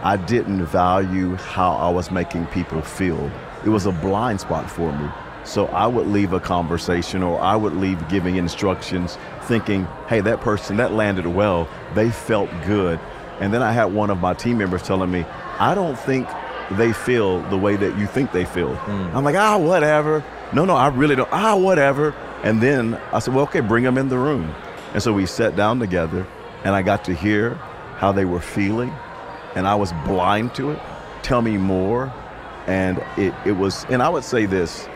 I 0.01 0.17
didn't 0.17 0.65
value 0.65 1.35
how 1.35 1.73
I 1.73 1.89
was 1.89 2.11
making 2.11 2.47
people 2.47 2.81
feel. 2.81 3.31
It 3.65 3.69
was 3.69 3.85
a 3.85 3.91
blind 3.91 4.41
spot 4.41 4.69
for 4.69 4.91
me. 4.91 5.09
So 5.45 5.67
I 5.67 5.87
would 5.87 6.07
leave 6.07 6.33
a 6.33 6.39
conversation 6.39 7.23
or 7.23 7.39
I 7.39 7.55
would 7.55 7.75
leave 7.75 8.07
giving 8.09 8.35
instructions 8.35 9.17
thinking, 9.43 9.85
hey, 10.07 10.21
that 10.21 10.41
person, 10.41 10.77
that 10.77 10.93
landed 10.93 11.27
well. 11.27 11.69
They 11.93 12.11
felt 12.11 12.49
good. 12.65 12.99
And 13.39 13.53
then 13.53 13.61
I 13.61 13.71
had 13.71 13.85
one 13.85 14.09
of 14.09 14.19
my 14.19 14.33
team 14.33 14.57
members 14.57 14.83
telling 14.83 15.11
me, 15.11 15.25
I 15.59 15.75
don't 15.75 15.97
think 15.99 16.27
they 16.71 16.93
feel 16.93 17.41
the 17.49 17.57
way 17.57 17.75
that 17.75 17.97
you 17.97 18.07
think 18.07 18.31
they 18.31 18.45
feel. 18.45 18.75
I'm 18.87 19.23
like, 19.23 19.35
ah, 19.35 19.57
whatever. 19.57 20.23
No, 20.53 20.65
no, 20.65 20.75
I 20.75 20.87
really 20.87 21.15
don't. 21.15 21.29
Ah, 21.31 21.55
whatever. 21.55 22.13
And 22.43 22.61
then 22.61 22.95
I 23.11 23.19
said, 23.19 23.33
well, 23.33 23.43
okay, 23.45 23.61
bring 23.61 23.83
them 23.83 23.97
in 23.97 24.09
the 24.09 24.17
room. 24.17 24.53
And 24.93 25.01
so 25.01 25.13
we 25.13 25.25
sat 25.25 25.55
down 25.55 25.79
together 25.79 26.27
and 26.63 26.75
I 26.75 26.81
got 26.81 27.05
to 27.05 27.13
hear 27.15 27.55
how 27.97 28.11
they 28.11 28.25
were 28.25 28.41
feeling 28.41 28.93
and 29.55 29.67
I 29.67 29.75
was 29.75 29.91
blind 30.05 30.53
to 30.55 30.71
it. 30.71 30.79
Tell 31.21 31.41
me 31.41 31.57
more. 31.57 32.11
And 32.67 32.97
it, 33.17 33.33
it 33.45 33.53
was, 33.53 33.85
and 33.89 34.01
I 34.03 34.09
would 34.09 34.23
say 34.23 34.45
this, 34.45 34.87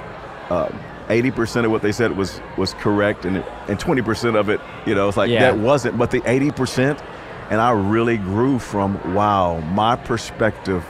um, 0.49 0.77
80% 1.07 1.65
of 1.65 1.71
what 1.71 1.81
they 1.81 1.91
said 1.91 2.15
was, 2.17 2.41
was 2.57 2.73
correct 2.75 3.25
and, 3.25 3.37
it, 3.37 3.45
and 3.67 3.79
20% 3.79 4.37
of 4.37 4.49
it, 4.49 4.59
you 4.85 4.93
know, 4.95 5.07
it's 5.07 5.17
like 5.17 5.29
Yeah. 5.29 5.39
that 5.51 5.57
wasn't, 5.57 5.97
but 5.97 6.11
the 6.11 6.21
80%, 6.21 7.01
and 7.49 7.61
I 7.61 7.71
really 7.71 8.17
grew 8.17 8.59
from, 8.59 9.13
wow, 9.13 9.59
my 9.61 9.95
perspective 9.95 10.85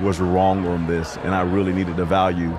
was 0.00 0.20
wrong 0.20 0.66
on 0.66 0.86
this 0.86 1.16
and 1.18 1.34
I 1.34 1.42
really 1.42 1.72
needed 1.72 1.96
to 1.96 2.04
value 2.04 2.56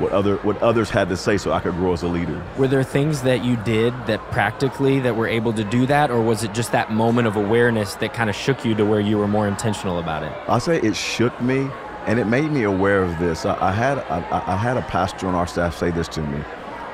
what 0.00 0.12
other 0.12 0.36
what 0.38 0.60
others 0.62 0.90
had 0.90 1.08
to 1.08 1.16
say 1.16 1.36
so 1.36 1.52
I 1.52 1.60
could 1.60 1.74
grow 1.74 1.92
as 1.92 2.02
a 2.02 2.08
leader. 2.08 2.42
were 2.58 2.68
there 2.68 2.82
things 2.82 3.22
that 3.22 3.44
you 3.44 3.56
did 3.56 3.94
that 4.06 4.20
practically 4.30 5.00
that 5.00 5.16
were 5.16 5.28
able 5.28 5.52
to 5.52 5.64
do 5.64 5.86
that 5.86 6.10
or 6.10 6.20
was 6.20 6.42
it 6.44 6.52
just 6.52 6.72
that 6.72 6.92
moment 6.92 7.28
of 7.28 7.36
awareness 7.36 7.94
that 7.96 8.14
kind 8.14 8.28
of 8.28 8.36
shook 8.36 8.64
you 8.64 8.74
to 8.74 8.84
where 8.84 9.00
you 9.00 9.18
were 9.18 9.28
more 9.28 9.46
intentional 9.46 9.98
about 9.98 10.22
it 10.22 10.32
I 10.48 10.58
say 10.58 10.80
it 10.80 10.96
shook 10.96 11.40
me, 11.40 11.68
and 12.06 12.18
it 12.18 12.24
made 12.24 12.50
me 12.50 12.64
aware 12.64 13.02
of 13.02 13.18
this. 13.18 13.46
I, 13.46 13.68
I 13.68 13.72
had 13.72 13.98
I, 13.98 14.42
I 14.46 14.56
had 14.56 14.76
a 14.76 14.82
pastor 14.82 15.28
on 15.28 15.34
our 15.34 15.46
staff 15.46 15.76
say 15.76 15.90
this 15.90 16.08
to 16.08 16.22
me, 16.22 16.42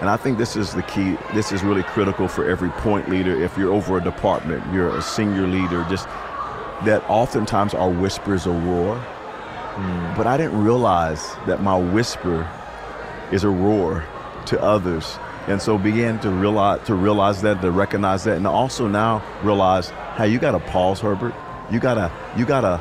and 0.00 0.10
I 0.10 0.16
think 0.16 0.36
this 0.38 0.56
is 0.56 0.74
the 0.74 0.82
key. 0.82 1.16
This 1.32 1.52
is 1.52 1.62
really 1.62 1.82
critical 1.82 2.28
for 2.28 2.48
every 2.48 2.70
point 2.70 3.08
leader. 3.08 3.34
If 3.42 3.56
you're 3.56 3.72
over 3.72 3.98
a 3.98 4.02
department, 4.02 4.62
you're 4.74 4.96
a 4.96 5.02
senior 5.02 5.46
leader. 5.46 5.86
Just 5.88 6.06
that 6.84 7.02
oftentimes 7.08 7.72
our 7.72 7.90
whisper 7.90 8.34
is 8.34 8.46
a 8.46 8.50
roar, 8.50 8.96
hmm. 8.98 10.16
but 10.16 10.26
I 10.26 10.36
didn't 10.36 10.62
realize 10.62 11.34
that 11.46 11.62
my 11.62 11.76
whisper 11.76 12.48
is 13.32 13.44
a 13.44 13.48
roar 13.50 14.04
to 14.46 14.62
others. 14.62 15.18
And 15.48 15.62
so 15.62 15.78
began 15.78 16.18
to 16.20 16.30
realize 16.30 16.84
to 16.86 16.94
realize 16.94 17.42
that, 17.42 17.60
to 17.62 17.70
recognize 17.70 18.24
that, 18.24 18.36
and 18.36 18.46
also 18.46 18.88
now 18.88 19.22
realize, 19.42 19.90
hey, 20.16 20.28
you 20.28 20.38
gotta 20.38 20.58
pause, 20.58 21.00
Herbert. 21.00 21.34
You 21.70 21.78
gotta 21.80 22.10
you 22.36 22.44
gotta 22.44 22.80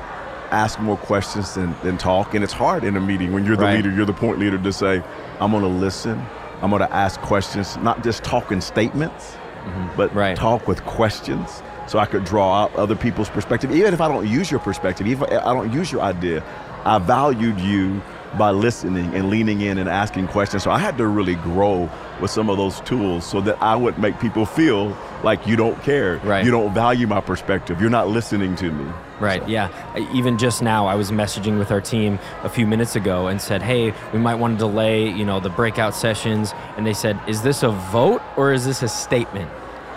ask 0.52 0.80
more 0.80 0.98
questions 0.98 1.54
than, 1.56 1.75
than 1.84 1.98
talk. 1.98 2.34
And 2.34 2.44
it's 2.44 2.54
hard 2.54 2.84
in 2.84 2.96
a 2.96 3.02
meeting 3.02 3.34
when 3.34 3.46
you're 3.46 3.56
the 3.58 3.64
Right. 3.64 3.75
leader, 3.78 3.92
you're 3.92 4.06
the 4.06 4.14
point 4.14 4.40
leader 4.40 4.58
to 4.58 4.72
say, 4.74 5.04
I'm 5.40 5.52
gonna 5.52 5.68
listen, 5.68 6.24
I'm 6.62 6.72
gonna 6.72 6.88
ask 6.92 7.20
questions, 7.22 7.78
not 7.78 8.04
just 8.04 8.24
talk 8.24 8.52
in 8.52 8.62
statements, 8.62 9.34
mm-hmm. 9.66 9.88
but 9.98 10.14
Right. 10.16 10.36
talk 10.38 10.68
with 10.68 10.84
questions. 10.86 11.62
so 11.88 12.00
I 12.00 12.06
could 12.08 12.25
draw 12.25 12.64
out 12.64 12.75
other 12.75 12.96
people's 12.96 13.30
perspective. 13.30 13.72
Even 13.72 13.94
if 13.94 14.02
I 14.02 14.08
don't 14.08 14.25
use 14.28 14.50
your 14.50 14.60
perspective, 14.60 15.06
even 15.06 15.32
if 15.32 15.46
I 15.46 15.54
don't 15.54 15.72
use 15.72 15.92
your 15.92 16.02
idea, 16.02 16.44
I 16.84 16.98
valued 16.98 17.60
you 17.60 18.02
by 18.38 18.51
listening 18.51 19.13
and 19.15 19.30
leaning 19.30 19.62
in 19.62 19.77
and 19.77 19.88
asking 19.89 20.27
questions. 20.27 20.63
So 20.63 20.72
I 20.72 20.77
had 20.80 20.98
to 20.98 21.08
really 21.08 21.36
grow 21.36 21.89
with 22.22 22.32
some 22.32 22.50
of 22.50 22.58
those 22.58 22.80
tools 22.82 23.25
so 23.25 23.42
that 23.42 23.62
I 23.62 23.75
would 23.75 23.98
make 24.00 24.20
people 24.20 24.46
feel 24.46 24.96
like 25.24 25.46
you 25.48 25.56
don't 25.56 25.82
care. 25.84 26.18
Right. 26.18 26.44
You 26.46 26.51
don't 26.51 26.74
value 26.74 27.08
my 27.08 27.22
perspective. 27.22 27.82
You're 27.82 27.89
not 27.89 28.08
listening 28.10 28.56
to 28.58 28.72
me. 28.72 28.92
Right, 29.20 29.42
So- 29.42 29.48
yeah. 29.48 29.70
Even 30.13 30.38
just 30.38 30.62
now, 30.62 30.88
I 30.88 30.96
was 30.96 31.12
messaging 31.12 31.58
with 31.58 31.72
our 31.72 31.82
team 31.82 32.20
a 32.44 32.50
few 32.50 32.68
minutes 32.68 32.96
ago 32.96 33.27
and 33.27 33.42
said, 33.42 33.62
hey, 33.62 33.94
we 34.13 34.20
might 34.20 34.36
want 34.36 34.56
to 34.56 34.60
delay, 34.60 35.10
you 35.10 35.25
know, 35.25 35.39
the 35.39 35.50
breakout 35.50 35.96
sessions. 35.96 36.54
And 36.77 36.86
they 36.86 36.94
said, 36.94 37.20
is 37.27 37.42
this 37.42 37.63
a 37.63 37.70
vote 37.72 38.22
or 38.38 38.51
is 38.54 38.65
this 38.65 38.84
a 38.84 38.88
statement? 38.89 39.50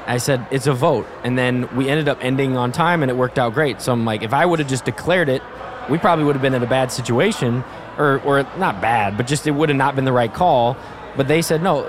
I 0.07 0.16
said, 0.18 0.47
it's 0.50 0.66
a 0.66 0.73
vote. 0.73 1.07
And 1.23 1.37
then 1.37 1.68
we 1.76 1.88
ended 1.88 2.09
up 2.09 2.18
ending 2.25 2.57
on 2.57 2.73
time 2.73 3.02
and 3.02 3.11
it 3.11 3.14
worked 3.16 3.38
out 3.38 3.52
great. 3.54 3.83
So 3.83 3.92
I'm 3.92 4.04
like, 4.07 4.23
if 4.23 4.33
I 4.33 4.47
would 4.47 4.59
have 4.59 4.68
just 4.68 4.85
declared 4.87 5.28
it, 5.28 5.42
we 5.90 5.99
probably 5.99 6.25
would 6.25 6.35
have 6.35 6.42
been 6.42 6.54
in 6.54 6.62
a 6.62 6.66
bad 6.66 6.90
situation, 6.92 7.62
or, 7.99 8.21
or 8.25 8.45
not 8.57 8.81
bad, 8.81 9.17
but 9.17 9.26
just 9.26 9.47
it 9.47 9.50
would 9.50 9.69
have 9.69 9.76
not 9.76 9.95
been 9.95 10.05
the 10.05 10.12
right 10.12 10.33
call. 10.33 10.76
But 11.17 11.28
they 11.28 11.43
said, 11.43 11.62
no, 11.62 11.85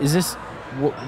is 0.00 0.12
this, 0.12 0.36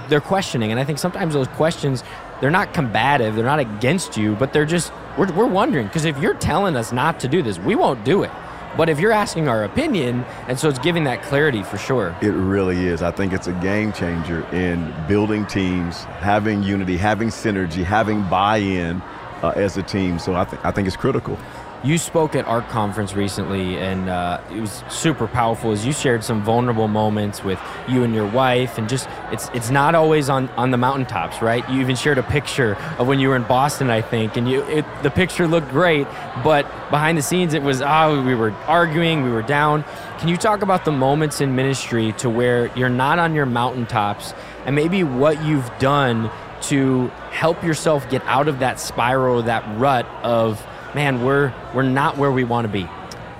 they're 0.08 0.20
questioning. 0.20 0.70
And 0.70 0.80
I 0.80 0.84
think 0.84 0.98
sometimes 0.98 1.34
those 1.34 1.48
questions, 1.48 2.02
they're 2.40 2.50
not 2.50 2.74
combative, 2.74 3.36
they're 3.36 3.44
not 3.44 3.60
against 3.60 4.16
you, 4.16 4.34
but 4.34 4.52
they're 4.52 4.66
just, 4.66 4.92
we're, 5.16 5.32
we're 5.32 5.46
wondering. 5.46 5.86
Because 5.86 6.04
if 6.04 6.18
you're 6.18 6.34
telling 6.34 6.76
us 6.76 6.92
not 6.92 7.20
to 7.20 7.28
do 7.28 7.42
this, 7.42 7.58
we 7.58 7.76
won't 7.76 8.04
do 8.04 8.24
it. 8.24 8.30
But 8.76 8.88
if 8.88 8.98
you're 8.98 9.12
asking 9.12 9.48
our 9.48 9.64
opinion, 9.64 10.24
and 10.48 10.58
so 10.58 10.68
it's 10.68 10.78
giving 10.78 11.04
that 11.04 11.22
clarity 11.22 11.62
for 11.62 11.76
sure. 11.76 12.16
It 12.22 12.30
really 12.30 12.86
is. 12.86 13.02
I 13.02 13.10
think 13.10 13.34
it's 13.34 13.46
a 13.46 13.52
game 13.52 13.92
changer 13.92 14.46
in 14.50 14.92
building 15.06 15.44
teams, 15.46 16.04
having 16.04 16.62
unity, 16.62 16.96
having 16.96 17.28
synergy, 17.28 17.84
having 17.84 18.22
buy-in 18.24 19.02
uh, 19.42 19.52
as 19.56 19.76
a 19.76 19.82
team. 19.82 20.18
So 20.18 20.34
I, 20.34 20.44
th- 20.46 20.62
I 20.64 20.70
think 20.70 20.86
it's 20.86 20.96
critical. 20.96 21.38
You 21.84 21.98
spoke 21.98 22.36
at 22.36 22.46
ARC 22.46 22.68
conference 22.68 23.14
recently, 23.14 23.76
and 23.76 24.08
uh, 24.08 24.40
it 24.52 24.60
was 24.60 24.84
super 24.88 25.26
powerful. 25.26 25.72
As 25.72 25.84
you 25.84 25.92
shared 25.92 26.22
some 26.22 26.40
vulnerable 26.44 26.86
moments 26.86 27.42
with 27.42 27.58
you 27.88 28.04
and 28.04 28.14
your 28.14 28.28
wife, 28.28 28.78
and 28.78 28.88
just 28.88 29.08
it's 29.32 29.48
it's 29.52 29.68
not 29.68 29.96
always 29.96 30.28
on 30.28 30.48
on 30.50 30.70
the 30.70 30.76
mountaintops, 30.76 31.42
right? 31.42 31.68
You 31.68 31.80
even 31.80 31.96
shared 31.96 32.18
a 32.18 32.22
picture 32.22 32.76
of 32.98 33.08
when 33.08 33.18
you 33.18 33.30
were 33.30 33.36
in 33.36 33.42
Boston, 33.42 33.90
I 33.90 34.00
think, 34.00 34.36
and 34.36 34.48
you 34.48 34.62
it, 34.62 34.84
the 35.02 35.10
picture 35.10 35.48
looked 35.48 35.70
great, 35.70 36.06
but 36.44 36.62
behind 36.88 37.18
the 37.18 37.22
scenes 37.22 37.52
it 37.52 37.62
was 37.64 37.82
oh 37.82 38.22
we 38.22 38.36
were 38.36 38.52
arguing, 38.68 39.24
we 39.24 39.30
were 39.32 39.42
down. 39.42 39.84
Can 40.18 40.28
you 40.28 40.36
talk 40.36 40.62
about 40.62 40.84
the 40.84 40.92
moments 40.92 41.40
in 41.40 41.56
ministry 41.56 42.12
to 42.18 42.30
where 42.30 42.70
you're 42.76 42.90
not 42.90 43.18
on 43.18 43.34
your 43.34 43.46
mountaintops, 43.46 44.34
and 44.66 44.76
maybe 44.76 45.02
what 45.02 45.42
you've 45.44 45.68
done 45.80 46.30
to 46.62 47.08
help 47.32 47.64
yourself 47.64 48.08
get 48.08 48.22
out 48.26 48.46
of 48.46 48.60
that 48.60 48.78
spiral, 48.78 49.42
that 49.42 49.64
rut 49.80 50.06
of 50.22 50.64
man, 50.94 51.24
we're 51.24 51.52
we're 51.74 51.82
not 51.82 52.16
where 52.16 52.32
we 52.32 52.44
want 52.44 52.66
to 52.66 52.72
be. 52.72 52.88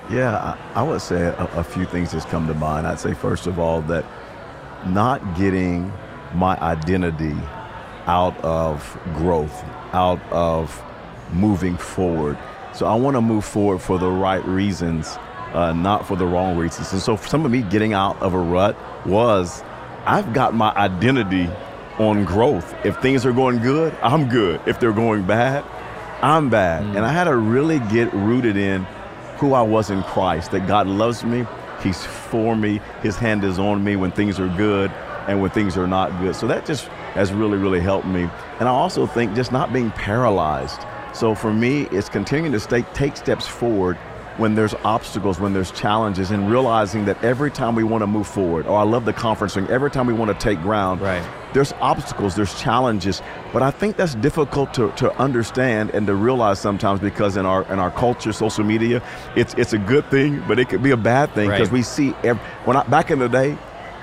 Yeah, 0.09 0.57
I, 0.75 0.81
I 0.81 0.83
would 0.83 1.01
say 1.01 1.21
a, 1.21 1.49
a 1.55 1.63
few 1.63 1.85
things 1.85 2.11
just 2.11 2.27
come 2.29 2.47
to 2.47 2.53
mind. 2.53 2.85
I'd 2.85 2.99
say 2.99 3.13
first 3.13 3.47
of 3.47 3.59
all 3.59 3.81
that 3.83 4.05
not 4.85 5.37
getting 5.37 5.91
my 6.33 6.57
identity 6.59 7.35
out 8.05 8.37
of 8.43 8.97
growth, 9.15 9.63
out 9.93 10.19
of 10.31 10.83
moving 11.31 11.77
forward. 11.77 12.37
So 12.73 12.85
I 12.85 12.95
want 12.95 13.15
to 13.15 13.21
move 13.21 13.45
forward 13.45 13.79
for 13.79 13.97
the 13.97 14.09
right 14.09 14.45
reasons, 14.45 15.17
uh, 15.53 15.73
not 15.73 16.07
for 16.07 16.15
the 16.17 16.25
wrong 16.25 16.57
reasons. 16.57 16.91
And 16.91 17.01
so 17.01 17.15
for 17.15 17.27
some 17.27 17.45
of 17.45 17.51
me 17.51 17.61
getting 17.61 17.93
out 17.93 18.21
of 18.21 18.33
a 18.33 18.39
rut 18.39 18.75
was 19.05 19.63
I've 20.05 20.33
got 20.33 20.53
my 20.53 20.73
identity 20.73 21.49
on 21.99 22.25
growth. 22.25 22.75
If 22.83 22.97
things 23.01 23.25
are 23.25 23.31
going 23.31 23.59
good, 23.59 23.95
I'm 24.01 24.27
good. 24.27 24.59
If 24.65 24.79
they're 24.79 24.91
going 24.91 25.25
bad, 25.25 25.63
I'm 26.23 26.49
bad. 26.49 26.83
Mm. 26.83 26.95
And 26.95 27.05
I 27.05 27.11
had 27.11 27.25
to 27.25 27.35
really 27.35 27.79
get 27.79 28.11
rooted 28.13 28.55
in 28.55 28.87
who 29.37 29.53
I 29.53 29.61
was 29.61 29.89
in 29.89 30.01
Christ, 30.03 30.51
that 30.51 30.67
God 30.67 30.87
loves 30.87 31.23
me, 31.25 31.45
He's 31.81 32.05
for 32.05 32.55
me, 32.55 32.79
His 33.01 33.17
hand 33.17 33.43
is 33.43 33.59
on 33.59 33.83
me 33.83 33.97
when 33.97 34.11
things 34.11 34.39
are 34.39 34.47
good 34.55 34.89
and 35.27 35.41
when 35.41 35.51
things 35.51 35.75
are 35.75 35.87
not 35.87 36.17
good. 36.21 36.33
So 36.35 36.47
that 36.47 36.65
just 36.65 36.85
has 37.15 37.33
really, 37.33 37.57
really 37.57 37.81
helped 37.81 38.07
me. 38.07 38.29
And 38.59 38.69
I 38.69 38.71
also 38.71 39.05
think 39.05 39.35
just 39.35 39.51
not 39.51 39.73
being 39.73 39.91
paralyzed. 39.91 40.79
So 41.13 41.35
for 41.35 41.53
me, 41.53 41.83
it's 41.91 42.07
continuing 42.07 42.53
to 42.53 42.59
stay, 42.59 42.83
take 42.93 43.17
steps 43.17 43.45
forward 43.45 43.97
when 44.37 44.55
there's 44.55 44.73
obstacles, 44.83 45.39
when 45.39 45.53
there's 45.53 45.71
challenges, 45.71 46.31
and 46.31 46.49
realizing 46.49 47.05
that 47.05 47.23
every 47.23 47.51
time 47.51 47.75
we 47.75 47.83
want 47.83 48.01
to 48.01 48.07
move 48.07 48.25
forward, 48.27 48.65
or 48.65 48.77
I 48.79 48.83
love 48.83 49.05
the 49.05 49.13
conferencing, 49.13 49.69
every 49.69 49.91
time 49.91 50.07
we 50.07 50.13
want 50.13 50.31
to 50.31 50.37
take 50.37 50.59
ground, 50.61 51.01
Right. 51.01 51.23
there's 51.53 51.71
obstacles, 51.81 52.35
there's 52.35 52.59
challenges, 52.59 53.21
but 53.51 53.61
I 53.61 53.69
think 53.71 53.95
that's 53.95 54.15
difficult 54.15 54.73
to, 54.73 54.91
to 54.97 55.15
understand 55.19 55.91
and 55.91 56.07
to 56.07 56.15
realize 56.15 56.59
sometimes 56.59 56.99
because 56.99 57.37
in 57.37 57.45
our 57.45 57.63
in 57.71 57.77
our 57.79 57.91
culture, 57.91 58.33
social 58.33 58.63
media, 58.63 59.01
it's 59.35 59.53
it's 59.55 59.73
a 59.73 59.77
good 59.77 60.09
thing, 60.09 60.43
but 60.47 60.57
it 60.57 60.67
could 60.69 60.81
be 60.81 60.91
a 60.91 60.97
bad 60.97 61.31
thing 61.35 61.49
because 61.49 61.67
Right. 61.69 61.73
we 61.79 61.83
see 61.83 62.15
ev 62.23 62.37
when 62.65 62.75
I, 62.77 62.83
back 62.83 63.11
in 63.11 63.19
the 63.19 63.29
day, 63.29 63.55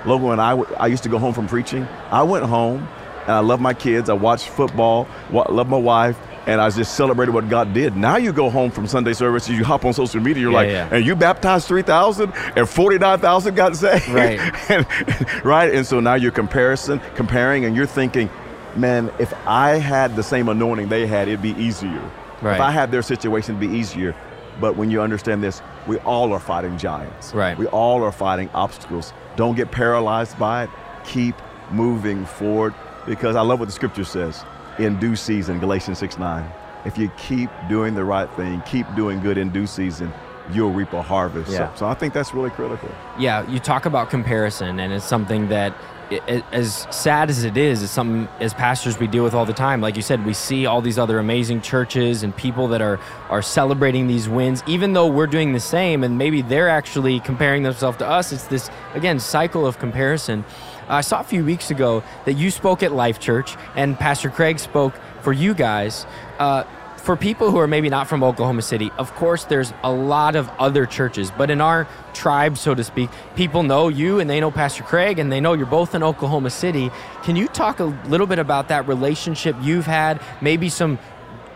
Logan 0.05 0.31
and 0.31 0.41
I, 0.41 0.53
I 0.79 0.87
used 0.87 1.03
to 1.03 1.09
go 1.09 1.17
home 1.19 1.33
from 1.33 1.47
preaching. 1.47 1.85
I 2.09 2.23
went 2.23 2.45
home 2.45 2.87
and 3.23 3.31
I 3.31 3.39
love 3.39 3.59
my 3.59 3.73
kids. 3.73 4.09
I 4.09 4.13
watched 4.13 4.47
football, 4.49 5.07
love 5.31 5.67
my 5.69 5.77
wife. 5.77 6.17
And 6.47 6.59
I 6.59 6.69
just 6.71 6.95
celebrated 6.95 7.33
what 7.33 7.49
God 7.49 7.71
did. 7.73 7.95
Now 7.95 8.17
you 8.17 8.33
go 8.33 8.49
home 8.49 8.71
from 8.71 8.87
Sunday 8.87 9.13
service, 9.13 9.47
you 9.47 9.63
hop 9.63 9.85
on 9.85 9.93
social 9.93 10.19
media, 10.21 10.41
you're 10.41 10.51
Yeah, 10.51 10.57
like, 10.57 10.69
yeah. 10.69 10.89
and 10.91 11.05
you 11.05 11.15
baptized 11.15 11.67
3,000 11.67 12.33
and 12.55 12.67
49,000 12.67 13.53
got 13.55 13.75
saved. 13.75 14.09
Right. 14.09 14.39
and, 14.71 15.45
right? 15.45 15.71
And 15.73 15.85
so 15.85 15.99
now 15.99 16.15
you're 16.15 16.31
comparison, 16.31 16.99
comparing, 17.15 17.65
and 17.65 17.75
you're 17.75 17.85
thinking, 17.85 18.27
man, 18.75 19.11
if 19.19 19.31
I 19.45 19.75
had 19.77 20.15
the 20.15 20.23
same 20.23 20.49
anointing 20.49 20.89
they 20.89 21.05
had, 21.05 21.27
it'd 21.27 21.43
be 21.43 21.51
easier. 21.61 22.01
Right. 22.41 22.55
If 22.55 22.61
I 22.61 22.71
had 22.71 22.91
their 22.91 23.03
situation, 23.03 23.55
it'd 23.57 23.69
be 23.71 23.77
easier. 23.77 24.15
But 24.59 24.75
when 24.77 24.89
you 24.89 25.01
understand 25.01 25.43
this, 25.43 25.61
we 25.85 25.97
all 25.99 26.33
are 26.33 26.39
fighting 26.39 26.77
giants. 26.79 27.33
Right. 27.35 27.55
We 27.57 27.67
all 27.67 28.03
are 28.03 28.11
fighting 28.11 28.49
obstacles. 28.55 29.13
Don't 29.35 29.55
get 29.55 29.71
paralyzed 29.71 30.39
by 30.39 30.63
it. 30.63 30.69
Keep 31.05 31.35
moving 31.71 32.25
forward 32.25 32.73
because 33.05 33.35
I 33.35 33.41
love 33.41 33.59
what 33.59 33.65
the 33.67 33.71
scripture 33.71 34.03
says 34.03 34.43
in 34.79 34.99
due 34.99 35.15
season, 35.15 35.59
Galatians 35.59 35.97
6 35.99 36.17
9. 36.17 36.49
If 36.85 36.97
you 36.97 37.09
keep 37.17 37.49
doing 37.69 37.93
the 37.93 38.03
right 38.03 38.29
thing, 38.31 38.61
keep 38.65 38.87
doing 38.95 39.19
good 39.21 39.37
in 39.37 39.49
due 39.49 39.67
season, 39.67 40.11
you'll 40.51 40.71
reap 40.71 40.93
a 40.93 41.01
harvest. 41.01 41.51
Yeah. 41.51 41.71
So, 41.73 41.79
so 41.81 41.85
I 41.87 41.93
think 41.93 42.13
that's 42.13 42.33
really 42.33 42.49
critical. 42.49 42.89
Yeah, 43.19 43.47
you 43.49 43.59
talk 43.59 43.85
about 43.85 44.09
comparison, 44.09 44.79
and 44.79 44.91
it's 44.91 45.05
something 45.05 45.49
that, 45.49 45.73
i- 46.09 46.19
i- 46.27 46.43
as 46.51 46.87
sad 46.89 47.29
as 47.29 47.43
it 47.43 47.55
is, 47.55 47.83
it's 47.83 47.91
something 47.91 48.27
as 48.39 48.55
pastors 48.55 48.97
we 48.99 49.05
deal 49.05 49.23
with 49.23 49.35
all 49.35 49.45
the 49.45 49.53
time. 49.53 49.79
Like 49.79 49.95
you 49.95 50.01
said, 50.01 50.25
we 50.25 50.33
see 50.33 50.65
all 50.65 50.81
these 50.81 50.97
other 50.97 51.19
amazing 51.19 51.61
churches 51.61 52.23
and 52.23 52.35
people 52.35 52.67
that 52.69 52.81
are 52.81 52.99
are 53.29 53.43
celebrating 53.43 54.07
these 54.07 54.27
wins, 54.27 54.63
even 54.65 54.93
though 54.93 55.07
we're 55.07 55.27
doing 55.27 55.53
the 55.53 55.59
same, 55.59 56.03
and 56.03 56.17
maybe 56.17 56.41
they're 56.41 56.67
actually 56.69 57.19
comparing 57.19 57.61
themselves 57.63 57.97
to 57.99 58.07
us. 58.09 58.31
It's 58.33 58.45
this 58.45 58.69
again 58.95 59.19
cycle 59.19 59.67
of 59.67 59.77
comparison. 59.77 60.43
I 60.91 61.01
saw 61.01 61.21
a 61.21 61.23
few 61.23 61.45
weeks 61.45 61.71
ago 61.71 62.03
that 62.25 62.33
you 62.33 62.51
spoke 62.51 62.83
at 62.83 62.91
Life 62.91 63.19
Church, 63.19 63.55
and 63.75 63.97
Pastor 63.97 64.29
Craig 64.29 64.59
spoke 64.59 64.93
for 65.21 65.31
you 65.31 65.53
guys. 65.53 66.05
Uh, 66.37 66.63
for 66.97 67.15
people 67.15 67.49
who 67.49 67.57
are 67.57 67.67
maybe 67.67 67.89
not 67.89 68.07
from 68.07 68.23
Oklahoma 68.23 68.61
City, 68.61 68.91
of 68.99 69.13
course, 69.15 69.45
there's 69.45 69.73
a 69.83 69.91
lot 69.91 70.35
of 70.35 70.49
other 70.59 70.85
churches, 70.85 71.31
but 71.35 71.49
in 71.49 71.59
our 71.59 71.87
tribe, 72.13 72.57
so 72.57 72.75
to 72.75 72.83
speak, 72.83 73.09
people 73.35 73.63
know 73.63 73.87
you 73.87 74.19
and 74.19 74.29
they 74.29 74.39
know 74.39 74.51
Pastor 74.51 74.83
Craig 74.83 75.17
and 75.17 75.31
they 75.31 75.39
know 75.39 75.53
you're 75.53 75.65
both 75.65 75.95
in 75.95 76.03
Oklahoma 76.03 76.51
City. 76.51 76.91
Can 77.23 77.35
you 77.35 77.47
talk 77.47 77.79
a 77.79 77.85
little 77.85 78.27
bit 78.27 78.37
about 78.37 78.67
that 78.67 78.87
relationship 78.87 79.55
you've 79.61 79.87
had? 79.87 80.21
Maybe 80.41 80.69
some 80.69 80.99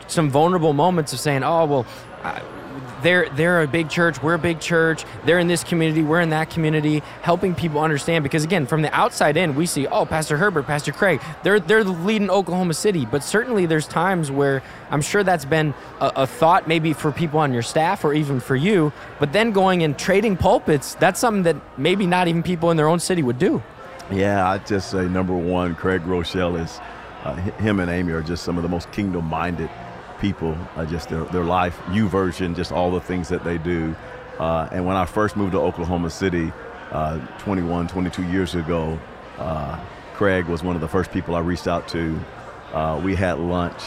some 0.08 0.30
vulnerable 0.30 0.74
moments 0.74 1.14
of 1.14 1.20
saying, 1.20 1.44
"Oh, 1.44 1.66
well, 1.66 1.86
uh, 2.24 2.40
they're 3.06 3.30
they're 3.30 3.62
a 3.62 3.68
big 3.68 3.90
church, 3.90 4.22
we're 4.22 4.34
a 4.34 4.40
big 4.40 4.60
church. 4.60 5.06
They're 5.26 5.40
in 5.40 5.48
this 5.48 5.64
community, 5.64 6.02
we're 6.02 6.22
in 6.22 6.32
that 6.32 6.50
community." 6.50 7.04
Helping 7.22 7.56
people 7.56 7.80
understand 7.82 8.24
because 8.24 8.44
again, 8.44 8.66
from 8.66 8.82
the 8.82 8.94
outside 8.94 9.38
in, 9.38 9.56
we 9.56 9.66
see, 9.66 9.88
"Oh, 9.88 10.06
Pastor 10.06 10.38
Herbert, 10.38 10.66
Pastor 10.66 10.92
Craig, 10.92 11.22
they're 11.44 11.60
they're 11.60 11.84
leading 11.84 12.30
Oklahoma 12.30 12.74
City." 12.74 13.06
But 13.06 13.24
certainly, 13.24 13.66
there's 13.66 13.88
times 13.88 14.32
where 14.32 14.64
I'm 14.90 15.02
sure 15.02 15.24
that's 15.24 15.46
been 15.46 15.74
a, 16.02 16.12
a 16.16 16.28
thought, 16.28 16.68
maybe 16.68 16.94
for 16.94 17.12
people 17.12 17.40
on 17.40 17.54
your 17.54 17.62
staff 17.62 18.04
or 18.04 18.14
even 18.14 18.40
for 18.40 18.56
you. 18.56 18.92
But 19.20 19.34
then 19.34 19.52
going 19.52 19.84
and 19.84 19.98
trading 19.98 20.38
pulpits, 20.38 20.96
that's 20.96 21.20
something 21.20 21.44
that 21.44 21.56
maybe 21.78 22.08
not 22.08 22.28
even 22.28 22.44
people 22.44 22.72
in 22.72 22.78
their 22.78 22.88
own 22.88 23.00
city 23.00 23.24
would 23.24 23.40
do. 23.40 23.62
Yeah, 24.12 24.50
I'd 24.50 24.66
just 24.66 24.92
say 24.92 25.08
number 25.08 25.34
one, 25.34 25.76
Craig 25.76 26.02
Groeschel 26.04 26.62
is, 26.64 26.80
uh, 27.24 27.36
him 27.36 27.80
and 27.80 27.90
Amy 27.90 28.14
are 28.14 28.22
just 28.22 28.44
some 28.44 28.58
of 28.58 28.64
the 28.64 28.70
most 28.70 28.92
kingdom 28.92 29.26
minded 29.26 29.70
people, 30.20 30.58
uh, 30.76 30.86
just 30.86 31.10
their, 31.10 31.24
their 31.26 31.44
life, 31.44 31.78
YouVersion, 31.88 32.56
just 32.56 32.72
all 32.72 32.92
the 32.92 33.02
things 33.02 33.30
that 33.30 33.44
they 33.44 33.58
do. 33.58 33.96
Uh, 34.40 34.68
and 34.72 34.86
when 34.86 34.96
I 34.96 35.06
first 35.06 35.36
moved 35.36 35.54
to 35.54 35.60
Oklahoma 35.60 36.10
City 36.10 36.52
uh, 36.92 37.20
21, 37.40 37.88
22 37.88 38.24
years 38.24 38.56
ago, 38.56 39.00
uh, 39.38 39.80
Craig 40.14 40.46
was 40.46 40.64
one 40.64 40.76
of 40.76 40.82
the 40.82 40.88
first 40.88 41.12
people 41.12 41.36
I 41.36 41.40
reached 41.40 41.68
out 41.68 41.88
to. 41.90 42.20
Uh, 42.74 43.00
we 43.04 43.16
had 43.16 43.40
lunch, 43.40 43.82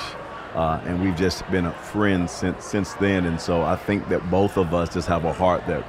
uh, 0.55 0.81
and 0.85 1.03
we've 1.03 1.17
just 1.17 1.49
been 1.51 1.71
friends 1.73 2.33
since, 2.33 2.65
since 2.65 2.95
then. 2.95 3.27
And 3.27 3.41
so 3.41 3.63
I 3.63 3.77
think 3.77 4.09
that 4.09 4.31
both 4.31 4.57
of 4.57 4.73
us 4.75 4.93
just 4.95 5.09
have 5.09 5.25
a 5.25 5.33
heart 5.33 5.67
that 5.67 5.85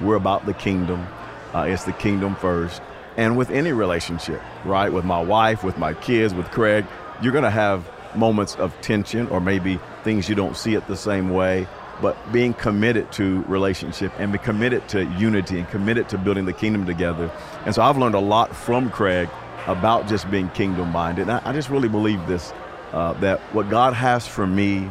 we're 0.00 0.16
about 0.16 0.46
the 0.46 0.54
kingdom. 0.54 1.06
It's 1.54 1.84
the 1.84 1.92
kingdom 1.92 2.36
first. 2.36 2.80
And 3.16 3.36
with 3.36 3.50
any 3.50 3.72
relationship, 3.72 4.40
right? 4.64 4.92
With 4.92 5.04
my 5.04 5.20
wife, 5.20 5.64
with 5.64 5.76
my 5.78 5.94
kids, 5.94 6.32
with 6.32 6.50
Craig, 6.50 6.86
you're 7.20 7.32
going 7.32 7.44
to 7.44 7.50
have 7.50 7.90
moments 8.16 8.54
of 8.56 8.78
tension 8.80 9.26
or 9.28 9.40
maybe 9.40 9.78
things 10.04 10.28
you 10.28 10.34
don't 10.34 10.56
see 10.56 10.74
it 10.74 10.86
the 10.86 10.96
same 10.96 11.30
way, 11.30 11.66
but 12.00 12.16
being 12.32 12.54
committed 12.54 13.10
to 13.12 13.42
relationship 13.42 14.12
and 14.18 14.32
be 14.32 14.38
committed 14.38 14.88
to 14.88 15.04
unity 15.18 15.58
and 15.58 15.68
committed 15.68 16.08
to 16.08 16.18
building 16.18 16.44
the 16.44 16.52
kingdom 16.52 16.86
together. 16.86 17.30
And 17.64 17.74
so 17.74 17.82
I've 17.82 17.98
learned 17.98 18.14
a 18.14 18.20
lot 18.20 18.54
from 18.54 18.90
Craig 18.90 19.28
about 19.66 20.08
just 20.08 20.30
being 20.30 20.48
kingdom 20.50 20.90
minded. 20.90 21.22
And 21.22 21.32
I, 21.32 21.42
I 21.44 21.52
just 21.52 21.68
really 21.70 21.88
believe 21.88 22.26
this 22.26 22.52
uh, 22.92 23.12
that 23.14 23.40
what 23.54 23.68
God 23.70 23.94
has 23.94 24.26
for 24.26 24.46
me 24.46 24.90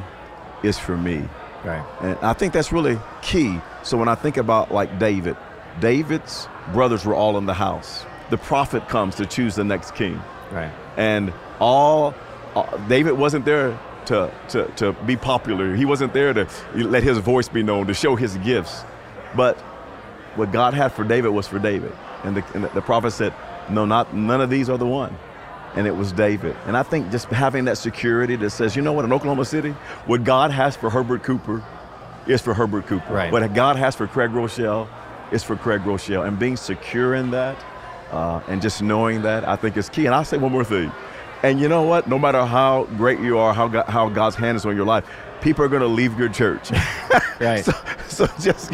is 0.64 0.78
for 0.78 0.98
me. 0.98 1.28
Right. 1.64 1.86
And 2.02 2.18
I 2.20 2.34
think 2.34 2.54
that's 2.54 2.72
really 2.72 2.98
key. 3.22 3.60
So 3.84 3.98
when 3.98 4.08
I 4.08 4.16
think 4.16 4.38
about 4.38 4.72
like 4.72 5.00
David, 5.00 5.36
David's 5.80 6.48
brothers 6.72 7.06
were 7.06 7.16
all 7.16 7.38
in 7.38 7.46
the 7.46 7.54
house. 7.54 8.06
The 8.30 8.38
prophet 8.38 8.88
comes 8.88 9.16
to 9.16 9.26
choose 9.26 9.56
the 9.56 9.64
next 9.64 9.96
king. 9.96 10.22
Right. 10.52 10.72
And 10.98 11.34
all, 11.60 12.14
uh, 12.56 12.78
David 12.88 13.14
wasn't 13.14 13.46
there 13.46 13.80
to, 14.06 14.32
to, 14.50 14.66
to 14.78 14.94
be 15.06 15.16
popular. 15.16 15.76
He 15.76 15.86
wasn't 15.86 16.14
there 16.14 16.34
to 16.34 16.48
let 16.74 17.04
his 17.04 17.18
voice 17.20 17.48
be 17.48 17.64
known, 17.64 17.88
to 17.88 17.94
show 17.94 18.16
his 18.16 18.38
gifts. 18.38 18.84
But 19.36 19.58
what 20.36 20.52
God 20.52 20.74
had 20.74 20.92
for 20.92 21.04
David 21.04 21.30
was 21.30 21.48
for 21.48 21.60
David. 21.60 21.92
And 22.24 22.38
the, 22.38 22.44
and 22.54 22.64
the 22.66 22.82
prophet 22.82 23.12
said, 23.12 23.34
no, 23.70 23.86
not 23.86 24.14
none 24.14 24.42
of 24.42 24.50
these 24.50 24.70
are 24.70 24.78
the 24.78 24.88
one. 24.88 25.16
And 25.76 25.86
it 25.86 25.96
was 25.96 26.12
David. 26.12 26.56
And 26.66 26.76
I 26.76 26.84
think 26.84 27.12
just 27.12 27.28
having 27.28 27.66
that 27.66 27.78
security 27.78 28.36
that 28.38 28.50
says, 28.50 28.76
you 28.76 28.82
know 28.82 28.92
what, 28.92 29.06
in 29.06 29.14
Oklahoma 29.14 29.46
City, 29.46 29.72
what 30.08 30.24
God 30.24 30.50
has 30.50 30.76
for 30.76 30.90
Herbert 30.90 31.22
Cooper 31.22 31.64
is 32.26 32.42
for 32.42 32.54
Herbert 32.54 32.88
Cooper. 32.88 33.14
Right. 33.14 33.32
What 33.32 33.54
God 33.54 33.76
has 33.76 33.96
for 33.96 34.08
Craig 34.08 34.32
Groeschel 34.32 34.88
is 35.32 35.44
for 35.44 35.56
Craig 35.56 35.82
Groeschel. 35.82 36.28
And 36.28 36.40
being 36.40 36.58
secure 36.58 37.14
in 37.14 37.30
that 37.32 37.64
uh, 38.12 38.42
and 38.48 38.62
just 38.62 38.82
knowing 38.82 39.22
that, 39.22 39.48
I 39.48 39.56
think 39.56 39.78
is 39.78 39.90
key. 39.90 40.08
And 40.08 40.16
I'll 40.16 40.26
say 40.26 40.38
one 40.38 40.52
more 40.52 40.64
thing. 40.64 40.92
And 41.44 41.60
you 41.60 41.70
know 41.70 41.84
what? 41.84 42.08
No 42.08 42.20
matter 42.20 42.46
how 42.46 42.84
great 42.98 43.20
you 43.20 43.38
are, 43.38 43.54
how, 43.54 43.68
God, 43.68 43.86
how 43.88 44.10
God's 44.10 44.36
hand 44.36 44.58
is 44.58 44.66
on 44.66 44.76
your 44.76 44.86
life, 44.86 45.06
people 45.42 45.64
are 45.64 45.70
going 45.70 45.82
to 45.82 45.88
leave 45.88 46.18
your 46.20 46.30
church. 46.30 46.72
right. 47.40 47.64
so, 47.64 47.72
so 48.08 48.28
just 48.40 48.74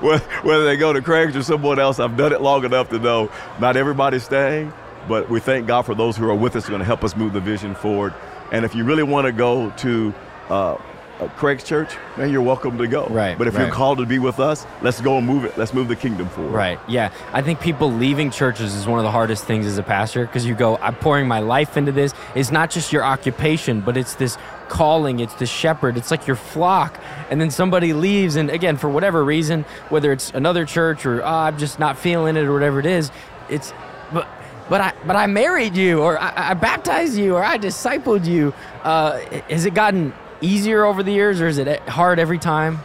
whether 0.00 0.64
they 0.64 0.76
go 0.76 0.92
to 0.92 1.02
Craig's 1.02 1.36
or 1.36 1.42
someone 1.42 1.78
else, 1.78 2.00
I've 2.00 2.16
done 2.16 2.32
it 2.32 2.40
long 2.40 2.64
enough 2.64 2.88
to 2.90 2.98
know 2.98 3.30
not 3.60 3.76
everybody's 3.76 4.24
staying, 4.24 4.72
but 5.08 5.28
we 5.28 5.40
thank 5.40 5.66
God 5.66 5.82
for 5.82 5.94
those 5.94 6.16
who 6.16 6.28
are 6.28 6.34
with 6.34 6.56
us, 6.56 6.68
going 6.68 6.80
to 6.80 6.84
help 6.84 7.04
us 7.04 7.16
move 7.16 7.32
the 7.32 7.40
vision 7.40 7.74
forward. 7.74 8.14
And 8.52 8.64
if 8.64 8.74
you 8.74 8.84
really 8.84 9.02
want 9.02 9.26
to 9.26 9.32
go 9.32 9.70
to 9.70 10.14
uh, 10.48 10.76
uh, 11.20 11.28
Craig's 11.28 11.64
church, 11.64 11.96
man, 12.16 12.30
you're 12.30 12.42
welcome 12.42 12.76
to 12.78 12.86
go. 12.86 13.06
Right. 13.06 13.36
But 13.38 13.46
if 13.46 13.54
right. 13.54 13.62
you're 13.62 13.72
called 13.72 13.98
to 13.98 14.06
be 14.06 14.18
with 14.18 14.38
us, 14.38 14.66
let's 14.82 15.00
go 15.00 15.16
and 15.18 15.26
move 15.26 15.44
it. 15.44 15.56
Let's 15.56 15.72
move 15.72 15.88
the 15.88 15.96
kingdom 15.96 16.28
forward. 16.28 16.52
Right. 16.52 16.78
Yeah. 16.88 17.12
I 17.32 17.42
think 17.42 17.60
people 17.60 17.90
leaving 17.90 18.30
churches 18.30 18.74
is 18.74 18.86
one 18.86 18.98
of 18.98 19.04
the 19.04 19.10
hardest 19.10 19.44
things 19.44 19.66
as 19.66 19.78
a 19.78 19.82
pastor 19.82 20.26
because 20.26 20.44
you 20.44 20.54
go, 20.54 20.76
I'm 20.78 20.94
pouring 20.96 21.26
my 21.26 21.40
life 21.40 21.76
into 21.76 21.92
this. 21.92 22.12
It's 22.34 22.50
not 22.50 22.70
just 22.70 22.92
your 22.92 23.04
occupation, 23.04 23.80
but 23.80 23.96
it's 23.96 24.14
this 24.14 24.36
calling. 24.68 25.20
It's 25.20 25.34
the 25.34 25.46
shepherd. 25.46 25.96
It's 25.96 26.10
like 26.10 26.26
your 26.26 26.36
flock. 26.36 26.98
And 27.30 27.40
then 27.40 27.50
somebody 27.50 27.92
leaves, 27.92 28.36
and 28.36 28.50
again, 28.50 28.76
for 28.76 28.88
whatever 28.88 29.24
reason, 29.24 29.64
whether 29.88 30.12
it's 30.12 30.30
another 30.30 30.64
church 30.64 31.06
or 31.06 31.22
oh, 31.22 31.26
I'm 31.26 31.58
just 31.58 31.78
not 31.78 31.98
feeling 31.98 32.36
it 32.36 32.44
or 32.44 32.52
whatever 32.52 32.78
it 32.80 32.86
is, 32.86 33.10
it's 33.48 33.72
but. 34.12 34.28
But 34.68 34.80
I, 34.80 34.92
but 35.06 35.14
I 35.14 35.28
married 35.28 35.76
you, 35.76 36.00
or 36.00 36.20
I, 36.20 36.50
I 36.50 36.54
baptized 36.54 37.16
you, 37.16 37.36
or 37.36 37.44
I 37.44 37.56
discipled 37.56 38.26
you. 38.26 38.52
Uh, 38.82 39.20
has 39.48 39.64
it 39.64 39.74
gotten 39.74 40.12
easier 40.40 40.84
over 40.84 41.02
the 41.02 41.12
years, 41.12 41.40
or 41.40 41.46
is 41.48 41.58
it 41.58 41.80
hard 41.88 42.18
every 42.18 42.38
time? 42.38 42.80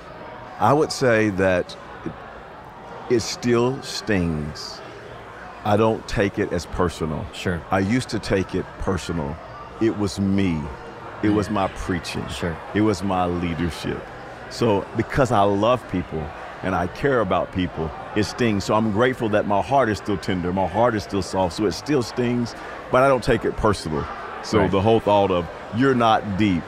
I 0.59 0.73
would 0.73 0.91
say 0.91 1.29
that 1.31 1.75
it, 2.05 2.11
it 3.15 3.19
still 3.21 3.81
stings. 3.81 4.79
I 5.63 5.77
don't 5.77 6.07
take 6.07 6.39
it 6.39 6.51
as 6.53 6.65
personal. 6.67 7.25
Sure. 7.33 7.61
I 7.71 7.79
used 7.79 8.09
to 8.09 8.19
take 8.19 8.55
it 8.55 8.65
personal. 8.79 9.35
It 9.79 9.97
was 9.97 10.19
me. 10.19 10.59
It 11.23 11.29
was 11.29 11.49
my 11.49 11.67
preaching. 11.69 12.27
Sure. 12.29 12.57
It 12.73 12.81
was 12.81 13.03
my 13.03 13.25
leadership. 13.25 14.01
So 14.49 14.85
because 14.97 15.31
I 15.31 15.41
love 15.41 15.87
people 15.91 16.27
and 16.63 16.73
I 16.75 16.87
care 16.87 17.21
about 17.21 17.53
people, 17.53 17.91
it 18.15 18.23
stings. 18.23 18.63
So 18.63 18.73
I'm 18.73 18.91
grateful 18.91 19.29
that 19.29 19.45
my 19.47 19.61
heart 19.61 19.89
is 19.89 19.97
still 19.99 20.17
tender, 20.17 20.51
my 20.51 20.67
heart 20.67 20.95
is 20.95 21.03
still 21.03 21.21
soft, 21.21 21.55
so 21.55 21.65
it 21.65 21.71
still 21.73 22.03
stings, 22.03 22.55
but 22.91 23.03
I 23.03 23.07
don't 23.07 23.23
take 23.23 23.45
it 23.45 23.55
personal. 23.55 24.05
So 24.43 24.59
Right. 24.59 24.71
the 24.71 24.81
whole 24.81 24.99
thought 24.99 25.31
of 25.31 25.47
you're 25.75 25.95
not 25.95 26.37
deep, 26.37 26.63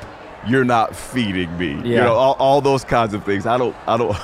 you're 0.47 0.65
not 0.65 0.95
feeding 0.95 1.57
me, 1.57 1.69
you 1.87 1.95
know, 1.95 2.13
all, 2.15 2.33
all 2.39 2.61
those 2.61 2.83
kinds 2.83 3.13
of 3.13 3.23
things. 3.23 3.45
I 3.45 3.57
don't, 3.57 3.75
I 3.87 3.97
don't, 3.97 4.15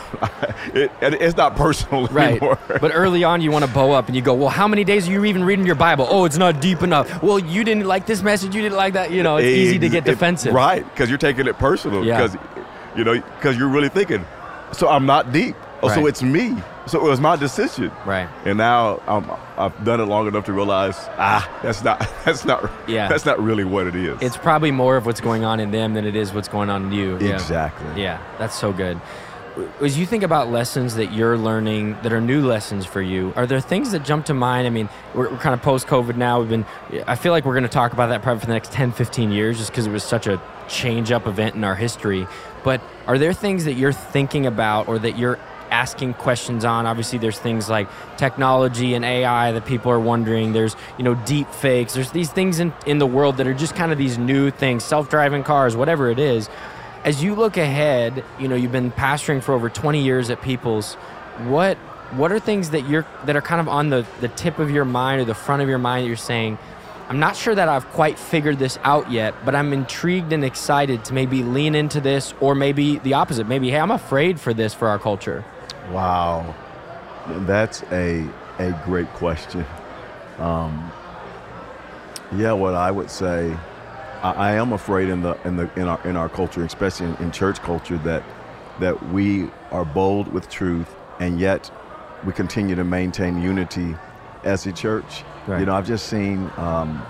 it, 0.75 0.91
it's 1.01 1.37
not 1.37 1.55
personal 1.55 2.07
Right. 2.07 2.31
anymore. 2.31 2.59
but 2.81 2.91
early 2.93 3.23
on, 3.23 3.41
you 3.41 3.51
want 3.51 3.63
to 3.65 3.71
bow 3.71 3.91
up 3.91 4.07
and 4.07 4.15
you 4.15 4.21
go, 4.21 4.33
well, 4.33 4.49
how 4.49 4.67
many 4.67 4.83
days 4.83 5.07
are 5.07 5.11
you 5.11 5.23
even 5.25 5.43
reading 5.43 5.65
your 5.65 5.75
Bible? 5.75 6.07
Oh, 6.09 6.25
it's 6.25 6.37
not 6.37 6.59
deep 6.61 6.81
enough. 6.83 7.23
Well, 7.23 7.39
you 7.39 7.63
didn't 7.63 7.85
like 7.85 8.05
this 8.05 8.21
message. 8.21 8.53
You 8.55 8.61
didn't 8.61 8.77
like 8.77 8.93
that. 8.93 9.11
You 9.11 9.23
know, 9.23 9.37
it's 9.37 9.45
easy 9.47 9.79
to 9.79 9.89
get 9.89 10.05
It- 10.07 10.11
defensive. 10.11 10.53
right? 10.53 10.83
Because 10.83 11.09
you're 11.09 11.17
taking 11.17 11.47
it 11.47 11.57
personal. 11.57 12.03
Yeah. 12.03 12.21
Because, 12.27 12.37
you 12.97 13.03
know, 13.03 13.13
because 13.15 13.57
you're 13.57 13.69
really 13.69 13.89
thinking, 13.89 14.25
so 14.73 14.89
I'm 14.89 15.05
not 15.05 15.31
deep. 15.31 15.55
Oh, 15.81 15.87
so 15.87 16.05
it's 16.07 16.21
me. 16.21 16.57
So 16.89 17.05
it 17.05 17.09
was 17.09 17.19
my 17.21 17.35
decision. 17.35 17.91
Right. 18.05 18.27
And 18.45 18.57
now 18.57 19.01
um, 19.07 19.31
I've 19.57 19.83
done 19.85 19.99
it 19.99 20.05
long 20.05 20.27
enough 20.27 20.45
to 20.45 20.53
realize, 20.53 20.95
ah, 21.17 21.47
that's 21.61 21.83
not, 21.83 21.99
that's 22.25 22.45
not, 22.45 22.69
Yeah. 22.87 23.07
that's 23.07 23.25
not 23.25 23.39
really 23.41 23.63
what 23.63 23.87
it 23.87 23.95
is. 23.95 24.17
It's 24.21 24.37
probably 24.37 24.71
more 24.71 24.97
of 24.97 25.05
what's 25.05 25.21
going 25.21 25.45
on 25.45 25.59
in 25.59 25.71
them 25.71 25.93
than 25.93 26.05
it 26.05 26.15
is 26.15 26.33
what's 26.33 26.47
going 26.47 26.69
on 26.69 26.85
in 26.85 26.91
you. 26.91 27.17
Yeah. 27.19 27.33
exactly. 27.33 28.01
Yeah, 28.01 28.19
that's 28.37 28.55
so 28.55 28.73
good. 28.73 28.99
As 29.81 29.97
you 29.99 30.05
think 30.05 30.23
about 30.23 30.49
lessons 30.49 30.95
that 30.95 31.11
you're 31.11 31.37
learning 31.37 31.97
that 32.03 32.13
are 32.13 32.21
new 32.21 32.45
lessons 32.47 32.85
for 32.85 33.01
you, 33.01 33.33
are 33.35 33.45
there 33.45 33.59
things 33.59 33.91
that 33.91 34.05
jump 34.05 34.25
to 34.27 34.33
mind? 34.33 34.65
I 34.65 34.69
mean, 34.69 34.87
we're, 35.13 35.29
we're 35.29 35.37
kind 35.37 35.53
of 35.53 35.61
post 35.61 35.85
COVID 35.87 36.15
now. 36.15 36.39
We've 36.39 36.49
been, 36.49 36.65
I 37.05 37.15
feel 37.15 37.33
like 37.33 37.45
we're 37.45 37.55
going 37.55 37.63
to 37.63 37.69
talk 37.69 37.91
about 37.91 38.07
that 38.07 38.21
probably 38.21 38.39
for 38.39 38.45
the 38.47 38.53
next 38.53 38.71
10, 38.71 38.93
15 38.93 39.31
years 39.31 39.57
just 39.57 39.71
because 39.71 39.85
it 39.85 39.91
was 39.91 40.03
such 40.03 40.27
a 40.27 40.41
change 40.69 41.11
up 41.11 41.27
event 41.27 41.55
in 41.55 41.63
our 41.63 41.75
history. 41.75 42.25
But 42.63 42.81
are 43.05 43.17
there 43.17 43.33
things 43.33 43.65
that 43.65 43.73
you're 43.73 43.91
thinking 43.93 44.45
about 44.45 44.87
or 44.87 44.97
that 44.99 45.17
you're 45.17 45.39
asking 45.71 46.15
questions 46.15 46.65
on. 46.65 46.85
Obviously 46.85 47.19
there's 47.19 47.39
things 47.39 47.69
like 47.69 47.87
technology 48.17 48.93
and 48.93 49.05
ai 49.05 49.51
that 49.51 49.65
people 49.65 49.91
are 49.91 49.99
wondering. 49.99 50.53
There's 50.53 50.75
you 50.97 51.03
know 51.03 51.15
deep 51.15 51.49
fakes. 51.49 51.93
There's 51.93 52.11
these 52.11 52.31
things 52.31 52.59
in, 52.59 52.73
in 52.85 52.99
the 52.99 53.07
world 53.07 53.37
that 53.37 53.47
are 53.47 53.53
just 53.53 53.75
kind 53.75 53.91
of 53.91 53.97
these 53.97 54.17
new 54.17 54.51
things 54.51 54.83
self-driving 54.83 55.43
cars 55.43 55.75
whatever 55.75 56.09
it 56.09 56.19
is. 56.19 56.49
As 57.03 57.23
you 57.23 57.35
look 57.35 57.57
ahead 57.57 58.23
you 58.39 58.47
know 58.47 58.55
you've 58.55 58.71
been 58.71 58.91
pastoring 58.91 59.41
for 59.41 59.53
over 59.53 59.69
20 59.69 60.01
years 60.01 60.29
at 60.29 60.41
people's. 60.41 60.95
What 61.47 61.77
what 62.11 62.31
are 62.31 62.39
things 62.39 62.71
that 62.71 62.87
you're 62.89 63.05
that 63.25 63.35
are 63.35 63.41
kind 63.41 63.61
of 63.61 63.67
on 63.67 63.89
the 63.89 64.05
the 64.19 64.27
tip 64.29 64.59
of 64.59 64.71
your 64.71 64.85
mind 64.85 65.21
or 65.21 65.25
the 65.25 65.35
front 65.35 65.61
of 65.61 65.69
your 65.69 65.77
mind 65.77 66.03
that 66.03 66.07
you're 66.07 66.17
saying 66.17 66.57
i'm 67.07 67.19
not 67.19 67.35
sure 67.35 67.53
that 67.53 67.69
i've 67.69 67.87
quite 67.89 68.17
figured 68.17 68.57
this 68.57 68.79
out 68.83 69.11
yet 69.11 69.33
but 69.45 69.53
i'm 69.53 69.73
intrigued 69.73 70.33
and 70.33 70.43
excited 70.43 71.05
to 71.05 71.13
maybe 71.13 71.43
lean 71.43 71.75
into 71.75 72.01
this 72.01 72.33
or 72.39 72.55
maybe 72.55 72.97
the 72.99 73.13
opposite. 73.13 73.47
Maybe 73.47 73.69
hey 73.69 73.79
i'm 73.79 73.91
afraid 73.91 74.39
for 74.39 74.53
this 74.53 74.73
for 74.73 74.87
our 74.87 74.97
culture 74.97 75.45
Wow. 75.91 76.55
That's 77.45 77.83
a, 77.91 78.27
a 78.59 78.71
great 78.85 79.07
question. 79.13 79.65
Um, 80.37 80.91
yeah, 82.35 82.53
what 82.53 82.73
I 82.75 82.91
would 82.91 83.09
say, 83.09 83.55
I, 84.21 84.31
I 84.31 84.51
am 84.53 84.73
afraid 84.73 85.09
in 85.09 85.21
the 85.21 85.37
in 85.45 85.55
the 85.57 85.69
in 85.79 85.87
our 85.87 85.99
in 86.07 86.15
our 86.15 86.29
culture, 86.29 86.63
especially 86.63 87.07
in, 87.07 87.15
in 87.17 87.31
church 87.31 87.59
culture, 87.59 87.97
that 87.99 88.23
that 88.79 89.09
we 89.11 89.49
are 89.71 89.83
bold 89.85 90.31
with 90.31 90.49
truth 90.49 90.95
and 91.19 91.39
yet 91.39 91.69
we 92.25 92.31
continue 92.33 92.75
to 92.75 92.83
maintain 92.83 93.41
unity 93.41 93.95
as 94.43 94.65
a 94.65 94.71
church. 94.71 95.23
Right. 95.47 95.59
You 95.59 95.65
know, 95.65 95.73
I've 95.73 95.87
just 95.87 96.07
seen 96.07 96.49
um, 96.57 97.01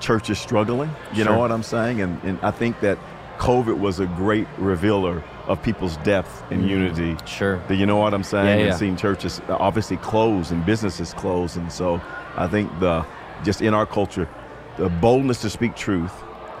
churches 0.00 0.38
struggling. 0.38 0.90
You 1.12 1.24
Sure. 1.24 1.32
know 1.32 1.38
what 1.38 1.52
I'm 1.52 1.62
saying? 1.62 2.00
And, 2.00 2.22
and 2.22 2.38
I 2.42 2.50
think 2.50 2.80
that 2.80 2.98
COVID 3.46 3.78
was 3.78 4.00
a 4.00 4.06
great 4.06 4.48
revealer 4.58 5.22
of 5.46 5.62
people's 5.62 5.96
depth 5.98 6.42
and 6.50 6.68
unity. 6.68 7.16
sure 7.26 7.62
Do 7.68 7.74
you 7.74 7.86
know 7.86 7.96
what 7.96 8.12
I'm 8.12 8.24
saying? 8.24 8.46
Yeah, 8.46 8.54
And 8.54 8.66
yeah. 8.66 8.76
seeing 8.76 8.96
churches 8.96 9.40
obviously 9.48 9.98
close 9.98 10.50
and 10.50 10.66
businesses 10.66 11.14
close, 11.14 11.54
and 11.54 11.70
so 11.70 12.00
I 12.36 12.48
think 12.48 12.76
the 12.80 13.06
just 13.44 13.62
in 13.62 13.72
our 13.72 13.86
culture, 13.86 14.28
the 14.78 14.88
boldness 14.88 15.42
to 15.42 15.50
speak 15.50 15.76
truth, 15.76 16.12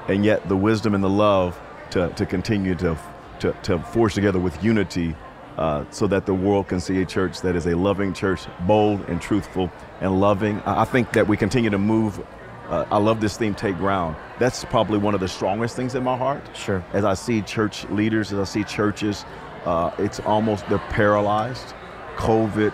and 0.06 0.24
yet 0.24 0.48
the 0.48 0.56
wisdom 0.56 0.94
and 0.94 1.02
the 1.02 1.10
love 1.10 1.60
to, 1.90 2.10
to 2.10 2.24
continue 2.24 2.76
to, 2.76 2.96
to 3.40 3.52
to 3.64 3.80
forge 3.80 4.14
together 4.14 4.38
with 4.38 4.62
unity, 4.62 5.16
uh, 5.58 5.84
so 5.90 6.06
that 6.06 6.24
the 6.24 6.34
world 6.34 6.68
can 6.68 6.78
see 6.78 7.02
a 7.02 7.04
church 7.06 7.40
that 7.40 7.56
is 7.56 7.66
a 7.66 7.76
loving 7.76 8.12
church, 8.12 8.42
bold 8.60 9.00
and 9.08 9.20
truthful 9.20 9.72
and 10.00 10.20
loving. 10.20 10.60
I 10.60 10.82
I 10.82 10.84
think 10.84 11.12
that 11.14 11.26
we 11.26 11.36
continue 11.36 11.70
to 11.70 11.78
move. 11.78 12.24
Uh, 12.68 12.84
I 12.92 12.98
love 12.98 13.20
this 13.20 13.36
theme, 13.36 13.54
take 13.56 13.76
ground. 13.76 14.14
That's 14.38 14.64
probably 14.66 14.98
one 14.98 15.14
of 15.14 15.20
the 15.20 15.28
strongest 15.28 15.76
things 15.76 15.94
in 15.94 16.04
my 16.04 16.16
heart 16.16 16.42
sure 16.54 16.84
as 16.92 17.04
I 17.04 17.14
see 17.14 17.42
church 17.42 17.84
leaders, 17.88 18.32
as 18.32 18.38
I 18.38 18.44
see 18.44 18.64
churches, 18.64 19.24
uh, 19.64 19.90
it's 19.98 20.20
almost 20.20 20.68
they're 20.68 20.78
paralyzed. 20.78 21.74
COVID, 22.16 22.72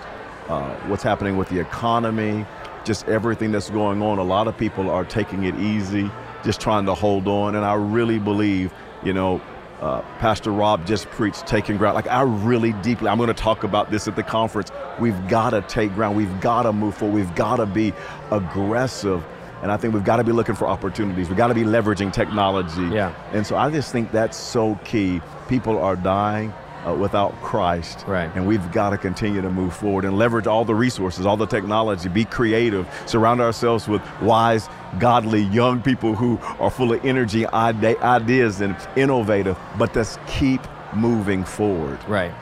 uh, 0.48 0.74
what's 0.88 1.02
happening 1.02 1.36
with 1.36 1.48
the 1.48 1.58
economy, 1.58 2.46
just 2.84 3.06
everything 3.08 3.52
that's 3.52 3.70
going 3.70 4.02
on. 4.02 4.18
A 4.18 4.22
lot 4.22 4.48
of 4.48 4.56
people 4.56 4.90
are 4.90 5.04
taking 5.04 5.44
it 5.44 5.54
easy, 5.56 6.10
just 6.44 6.60
trying 6.60 6.86
to 6.86 6.94
hold 6.94 7.26
on. 7.28 7.54
And 7.54 7.64
I 7.64 7.74
really 7.74 8.18
believe, 8.18 8.72
you 9.02 9.12
know, 9.12 9.40
uh, 9.80 10.00
Pastor 10.18 10.52
Rob 10.52 10.86
just 10.86 11.06
preached 11.10 11.46
taking 11.46 11.76
ground. 11.76 11.94
Like 11.94 12.06
I 12.06 12.22
really 12.22 12.72
deeply, 12.74 13.08
I'm 13.08 13.16
going 13.16 13.28
to 13.28 13.34
talk 13.34 13.64
about 13.64 13.90
this 13.90 14.06
at 14.06 14.14
the 14.14 14.22
conference. 14.22 14.70
We've 15.00 15.28
got 15.28 15.50
to 15.50 15.62
take 15.62 15.92
ground. 15.94 16.16
We've 16.16 16.40
got 16.40 16.62
to 16.62 16.72
move 16.72 16.96
forward. 16.96 17.14
We've 17.14 17.34
got 17.34 17.56
to 17.56 17.66
be 17.66 17.92
aggressive 18.30 19.24
And 19.62 19.70
I 19.70 19.76
think 19.76 19.94
we've 19.94 20.04
got 20.04 20.16
to 20.16 20.24
be 20.24 20.32
looking 20.32 20.54
for 20.54 20.66
opportunities. 20.66 21.28
We've 21.28 21.38
got 21.38 21.48
to 21.48 21.54
be 21.54 21.62
leveraging 21.62 22.12
technology. 22.12 22.82
Yeah. 22.94 23.14
And 23.32 23.46
so 23.46 23.56
I 23.56 23.70
just 23.70 23.92
think 23.92 24.10
that's 24.10 24.36
so 24.36 24.74
key. 24.84 25.20
People 25.48 25.78
are 25.78 25.94
dying 25.94 26.52
uh, 26.86 26.94
without 26.94 27.32
Christ. 27.42 28.04
Right. 28.06 28.30
And 28.34 28.46
we've 28.46 28.72
got 28.72 28.90
to 28.90 28.98
continue 28.98 29.40
to 29.40 29.50
move 29.50 29.74
forward 29.74 30.04
and 30.04 30.18
leverage 30.18 30.46
all 30.46 30.64
the 30.64 30.74
resources, 30.74 31.26
all 31.26 31.36
the 31.36 31.46
technology, 31.46 32.08
be 32.08 32.24
creative, 32.24 32.88
surround 33.06 33.40
ourselves 33.40 33.86
with 33.86 34.02
wise, 34.20 34.68
godly, 34.98 35.42
young 35.42 35.80
people 35.80 36.14
who 36.14 36.38
are 36.58 36.70
full 36.70 36.92
of 36.92 37.04
energy, 37.04 37.46
ideas, 37.46 38.60
and 38.60 38.76
innovative, 38.96 39.56
but 39.78 39.94
let's 39.94 40.18
keep 40.26 40.60
moving 40.94 41.44
forward. 41.44 41.98
Right 42.08 42.32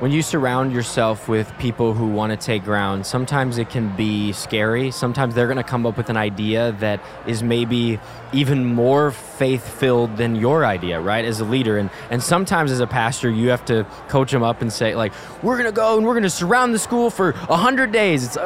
when 0.00 0.10
you 0.10 0.22
surround 0.22 0.72
yourself 0.72 1.28
with 1.28 1.56
people 1.58 1.94
who 1.94 2.08
want 2.08 2.30
to 2.32 2.36
take 2.36 2.64
ground, 2.64 3.06
sometimes 3.06 3.58
it 3.58 3.70
can 3.70 3.94
be 3.96 4.32
scary. 4.32 4.90
Sometimes 4.90 5.34
they're 5.34 5.46
going 5.46 5.56
to 5.56 5.62
come 5.62 5.86
up 5.86 5.96
with 5.96 6.10
an 6.10 6.16
idea 6.16 6.72
that 6.80 7.00
is 7.26 7.44
maybe 7.44 8.00
even 8.32 8.64
more 8.64 9.12
faith 9.12 9.66
filled 9.66 10.16
than 10.16 10.34
your 10.34 10.64
idea, 10.64 11.00
right? 11.00 11.24
As 11.24 11.38
a 11.38 11.44
leader. 11.44 11.78
And, 11.78 11.90
and 12.10 12.20
sometimes 12.20 12.72
as 12.72 12.80
a 12.80 12.88
pastor, 12.88 13.30
you 13.30 13.50
have 13.50 13.64
to 13.66 13.86
coach 14.08 14.32
them 14.32 14.42
up 14.42 14.62
and 14.62 14.72
say, 14.72 14.96
like, 14.96 15.12
we're 15.42 15.56
going 15.56 15.70
to 15.70 15.76
go 15.76 15.96
and 15.96 16.04
we're 16.04 16.14
going 16.14 16.24
to 16.24 16.30
surround 16.30 16.74
the 16.74 16.78
school 16.80 17.08
for 17.08 17.32
100 17.32 17.92
days. 17.92 18.24
It's 18.24 18.36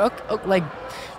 like, 0.44 0.64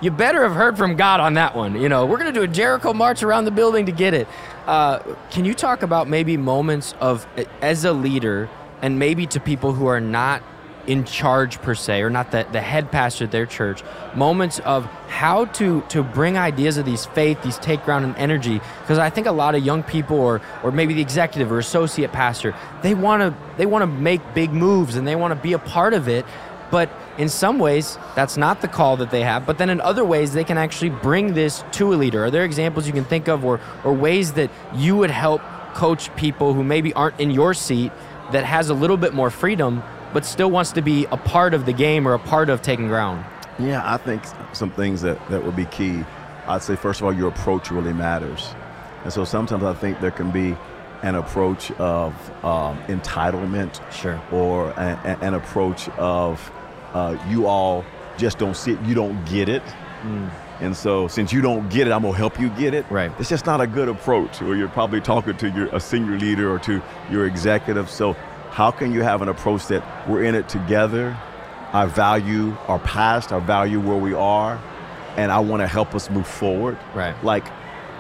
you 0.01 0.11
better 0.11 0.43
have 0.43 0.53
heard 0.53 0.77
from 0.77 0.95
God 0.95 1.19
on 1.19 1.33
that 1.33 1.55
one. 1.55 1.81
You 1.81 1.89
know, 1.89 2.05
we're 2.05 2.17
going 2.17 2.33
to 2.33 2.39
do 2.39 2.43
a 2.43 2.47
Jericho 2.47 2.93
march 2.93 3.23
around 3.23 3.45
the 3.45 3.51
building 3.51 3.87
to 3.87 3.91
get 3.91 4.13
it. 4.13 4.27
Uh, 4.65 4.99
can 5.31 5.43
you 5.43 5.53
talk 5.53 5.81
about 5.81 6.07
maybe 6.07 6.37
moments 6.37 6.93
of, 7.01 7.27
as 7.61 7.83
a 7.83 7.91
leader, 7.91 8.49
and 8.81 8.99
maybe 8.99 9.25
to 9.27 9.39
people 9.39 9.73
who 9.73 9.87
are 9.87 10.01
not 10.01 10.41
in 10.87 11.03
charge 11.03 11.61
per 11.61 11.75
se 11.75 12.01
or 12.01 12.09
not 12.09 12.31
the, 12.31 12.47
the 12.51 12.61
head 12.61 12.91
pastor 12.91 13.25
at 13.25 13.31
their 13.31 13.45
church 13.45 13.83
moments 14.15 14.57
of 14.59 14.85
how 15.07 15.45
to 15.45 15.81
to 15.81 16.01
bring 16.01 16.35
ideas 16.35 16.77
of 16.77 16.85
these 16.85 17.05
faith 17.05 17.39
these 17.43 17.59
take 17.59 17.83
ground 17.83 18.03
and 18.05 18.15
energy. 18.17 18.59
Because 18.81 18.97
i 18.97 19.09
think 19.09 19.27
a 19.27 19.31
lot 19.31 19.53
of 19.53 19.63
young 19.63 19.83
people 19.83 20.19
or 20.19 20.41
or 20.63 20.71
maybe 20.71 20.95
the 20.95 21.01
executive 21.01 21.51
or 21.51 21.59
associate 21.59 22.11
pastor 22.11 22.55
they 22.81 22.95
want 22.95 23.21
to 23.21 23.57
they 23.57 23.67
want 23.67 23.83
to 23.83 23.87
make 23.87 24.21
big 24.33 24.51
moves 24.51 24.95
and 24.95 25.07
they 25.07 25.15
want 25.15 25.31
to 25.31 25.39
be 25.39 25.53
a 25.53 25.59
part 25.59 25.93
of 25.93 26.07
it 26.07 26.25
but 26.71 26.89
in 27.17 27.29
some 27.29 27.59
ways 27.59 27.97
that's 28.15 28.37
not 28.37 28.61
the 28.61 28.67
call 28.67 28.97
that 28.97 29.11
they 29.11 29.21
have 29.21 29.45
but 29.45 29.59
then 29.59 29.69
in 29.69 29.79
other 29.81 30.05
ways 30.05 30.33
they 30.33 30.43
can 30.43 30.57
actually 30.57 30.89
bring 30.89 31.33
this 31.33 31.63
to 31.71 31.93
a 31.93 31.95
leader. 31.95 32.25
Are 32.25 32.31
there 32.31 32.45
examples 32.45 32.87
you 32.87 32.93
can 32.93 33.05
think 33.05 33.27
of 33.27 33.45
or 33.45 33.59
or 33.83 33.93
ways 33.93 34.33
that 34.33 34.49
you 34.73 34.95
would 34.97 35.11
help 35.11 35.41
coach 35.73 36.13
people 36.15 36.53
who 36.53 36.63
maybe 36.63 36.93
aren't 36.93 37.19
in 37.19 37.31
your 37.31 37.53
seat 37.53 37.91
that 38.31 38.43
has 38.45 38.69
a 38.69 38.73
little 38.73 38.97
bit 38.97 39.13
more 39.13 39.29
freedom, 39.29 39.83
but 40.13 40.25
still 40.25 40.49
wants 40.49 40.71
to 40.73 40.81
be 40.81 41.05
a 41.05 41.17
part 41.17 41.53
of 41.53 41.65
the 41.65 41.73
game 41.73 42.07
or 42.07 42.13
a 42.13 42.19
part 42.19 42.49
of 42.49 42.61
taking 42.61 42.87
ground? 42.87 43.25
Yeah, 43.57 43.81
I 43.83 43.97
think 43.97 44.23
some 44.53 44.71
things 44.71 45.01
that, 45.01 45.17
that 45.29 45.43
would 45.43 45.55
be 45.55 45.65
key. 45.65 46.03
I'd 46.47 46.63
say, 46.63 46.75
first 46.75 47.01
of 47.01 47.05
all, 47.05 47.13
your 47.13 47.29
approach 47.29 47.71
really 47.71 47.93
matters. 47.93 48.53
And 49.03 49.13
so 49.13 49.23
sometimes 49.25 49.63
I 49.63 49.73
think 49.73 49.99
there 49.99 50.11
can 50.11 50.31
be 50.31 50.55
an 51.03 51.15
approach 51.15 51.71
of 51.71 52.13
um, 52.43 52.77
entitlement 52.83 53.79
sure. 53.91 54.21
or 54.31 54.69
a, 54.71 54.99
a, 55.21 55.25
an 55.25 55.33
approach 55.33 55.87
of 55.89 56.51
uh, 56.93 57.17
you 57.29 57.47
all 57.47 57.85
just 58.17 58.37
don't 58.37 58.55
see 58.55 58.73
it, 58.73 58.81
you 58.81 58.95
don't 58.95 59.23
get 59.25 59.47
it. 59.47 59.63
Mm. 60.01 60.29
And 60.61 60.75
so, 60.75 61.07
since 61.07 61.31
you 61.31 61.41
don't 61.41 61.69
get 61.69 61.87
it, 61.87 61.91
I'm 61.91 62.01
gonna 62.01 62.17
help 62.17 62.39
you 62.39 62.49
get 62.49 62.73
it. 62.73 62.85
Right. 62.89 63.11
It's 63.19 63.29
just 63.29 63.45
not 63.45 63.61
a 63.61 63.67
good 63.67 63.87
approach. 63.87 64.41
Or 64.41 64.55
you're 64.55 64.67
probably 64.67 64.99
talking 65.01 65.37
to 65.37 65.49
your 65.49 65.67
a 65.67 65.79
senior 65.79 66.17
leader 66.17 66.51
or 66.51 66.59
to 66.59 66.81
your 67.09 67.25
executive. 67.25 67.89
So, 67.89 68.13
how 68.51 68.71
can 68.71 68.91
you 68.91 69.01
have 69.01 69.21
an 69.21 69.29
approach 69.29 69.67
that 69.67 70.09
we're 70.09 70.23
in 70.23 70.35
it 70.35 70.49
together? 70.49 71.17
I 71.71 71.85
value 71.85 72.55
our 72.67 72.79
past. 72.79 73.31
I 73.31 73.39
value 73.39 73.79
where 73.79 73.97
we 73.97 74.13
are, 74.13 74.61
and 75.15 75.31
I 75.31 75.39
want 75.39 75.61
to 75.61 75.67
help 75.67 75.95
us 75.95 76.09
move 76.09 76.27
forward. 76.27 76.77
Right. 76.93 77.15
Like, 77.23 77.45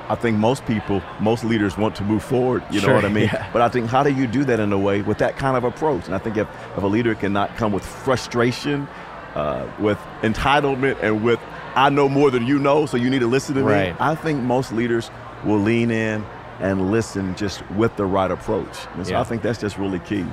I 0.09 0.15
think 0.15 0.37
most 0.37 0.65
people, 0.65 1.03
most 1.19 1.43
leaders 1.43 1.77
want 1.77 1.95
to 1.97 2.03
move 2.03 2.23
forward. 2.23 2.63
You 2.71 2.79
sure, 2.79 2.89
know 2.89 2.95
what 2.95 3.05
I 3.05 3.09
mean? 3.13 3.25
Yeah. 3.25 3.47
But 3.53 3.61
I 3.61 3.69
think 3.69 3.87
how 3.87 4.01
do 4.01 4.11
you 4.11 4.25
do 4.25 4.43
that 4.45 4.59
in 4.59 4.73
a 4.73 4.79
way 4.79 5.03
with 5.03 5.19
that 5.19 5.37
kind 5.37 5.55
of 5.55 5.63
approach? 5.63 6.07
And 6.07 6.15
I 6.15 6.17
think 6.17 6.35
if, 6.35 6.47
if 6.75 6.83
a 6.83 6.87
leader 6.87 7.13
cannot 7.13 7.55
come 7.57 7.71
with 7.71 7.85
frustration, 7.85 8.87
uh, 9.35 9.67
with 9.79 9.99
entitlement, 10.23 11.01
and 11.03 11.23
with 11.23 11.39
I 11.79 11.87
know 11.87 12.09
more 12.09 12.29
than 12.29 12.45
you 12.45 12.59
know, 12.59 12.85
so 12.85 12.97
you 12.97 13.09
need 13.09 13.19
to 13.19 13.27
listen 13.27 13.55
to 13.55 13.63
right. 13.63 13.93
me. 13.93 13.97
I 14.01 14.13
think 14.13 14.43
most 14.43 14.73
leaders 14.73 15.09
will 15.45 15.59
lean 15.59 15.91
in 15.91 16.25
and 16.59 16.91
listen 16.91 17.35
just 17.37 17.65
with 17.71 17.95
the 17.95 18.05
right 18.05 18.29
approach. 18.29 18.85
And 18.95 19.07
so 19.07 19.13
yeah. 19.13 19.21
I 19.21 19.23
think 19.23 19.41
that's 19.41 19.61
just 19.61 19.77
really 19.77 19.99
key. 19.99 20.25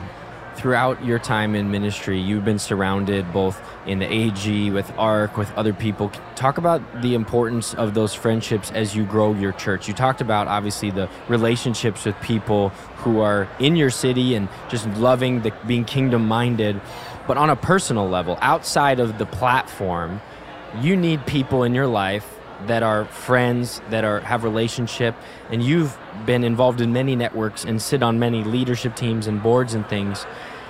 Throughout 0.57 1.05
your 1.05 1.21
time 1.21 1.55
in 1.55 1.71
ministry, 1.71 2.19
you've 2.19 2.45
been 2.45 2.59
surrounded 2.59 3.33
both 3.33 3.63
in 3.87 4.01
the 4.01 4.13
AG, 4.13 4.71
with 4.73 4.91
ARC, 4.99 5.37
with 5.37 5.53
other 5.53 5.73
people. 5.73 6.11
Talk 6.35 6.59
about 6.59 6.83
the 7.01 7.15
importance 7.15 7.75
of 7.75 7.95
those 7.95 8.13
friendships 8.13 8.73
as 8.73 8.97
you 8.97 9.05
grow 9.05 9.33
your 9.33 9.53
church. 9.53 9.87
You 9.87 9.95
talked 9.95 10.21
about 10.21 10.49
obviously 10.49 10.91
the 10.91 11.09
relationships 11.29 12.07
with 12.07 12.21
people 12.23 12.71
who 12.97 13.21
are 13.21 13.47
in 13.61 13.77
your 13.77 13.91
city 13.91 14.35
and 14.35 14.49
just 14.69 14.89
loving 14.97 15.43
the 15.43 15.53
being 15.65 15.85
kingdom 15.85 16.27
minded, 16.27 16.81
but 17.29 17.37
on 17.37 17.51
a 17.51 17.57
personal 17.57 18.09
level, 18.09 18.37
outside 18.41 18.99
of 18.99 19.19
the 19.19 19.27
platform 19.27 20.21
you 20.81 20.97
need 20.97 21.27
people 21.27 21.63
in 21.63 21.75
your 21.75 21.87
life 21.87 22.37
that 22.67 22.83
are 22.83 23.05
friends 23.07 23.81
that 23.91 24.05
are 24.05 24.21
have 24.21 24.45
relationship 24.45 25.15
and 25.51 25.63
you've 25.63 25.97
been 26.25 26.43
involved 26.43 26.81
in 26.81 26.93
many 26.93 27.15
networks 27.15 27.65
and 27.65 27.81
sit 27.81 28.03
on 28.03 28.19
many 28.19 28.43
leadership 28.45 28.97
teams 28.97 29.27
and 29.27 29.43
boards 29.43 29.75
and 29.75 29.87
things. 29.89 30.27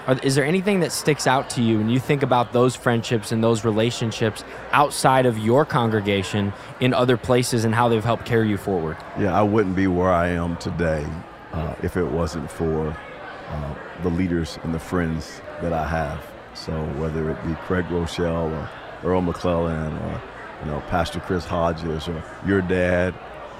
Are, 0.07 0.19
is 0.23 0.35
there 0.35 0.45
anything 0.45 0.81
that 0.81 0.93
sticks 0.93 1.27
out 1.27 1.51
to 1.51 1.63
you 1.63 1.79
when 1.79 1.89
you 1.89 1.99
think 1.99 2.23
about 2.23 2.53
those 2.53 2.77
friendships 2.77 3.33
and 3.33 3.43
those 3.43 3.65
relationships 3.65 4.45
outside 4.73 5.27
of 5.27 5.39
your 5.39 5.65
congregation 5.65 6.53
in 6.81 6.93
other 6.93 7.17
places 7.17 7.65
and 7.65 7.75
how 7.75 7.89
they've 7.89 8.05
helped 8.05 8.25
carry 8.25 8.49
you 8.49 8.57
forward? 8.57 8.97
Yeah 9.19 9.39
i 9.39 9.43
wouldn't 9.43 9.77
be 9.77 9.87
where 9.87 10.11
i 10.11 10.29
am 10.29 10.57
today 10.57 11.07
uh, 11.53 11.75
if 11.83 11.97
it 11.97 12.05
wasn't 12.05 12.51
for 12.51 12.97
uh, 13.49 13.75
the 14.03 14.11
leaders 14.11 14.59
and 14.65 14.75
the 14.75 14.79
friends 14.79 15.41
that 15.63 15.73
i 15.73 15.87
have. 15.87 16.21
So 16.55 16.73
whether 16.99 17.31
it 17.31 17.47
be 17.47 17.55
craig 17.67 17.87
groeschel 17.87 18.51
or 18.53 18.71
Earl 19.05 19.23
McClellan 19.23 19.97
or 19.97 20.23
you 20.61 20.71
know 20.71 20.81
Pastor 20.89 21.21
Chris 21.21 21.45
Hodges 21.45 22.09
or 22.09 22.23
your 22.47 22.61
dad. 22.61 23.15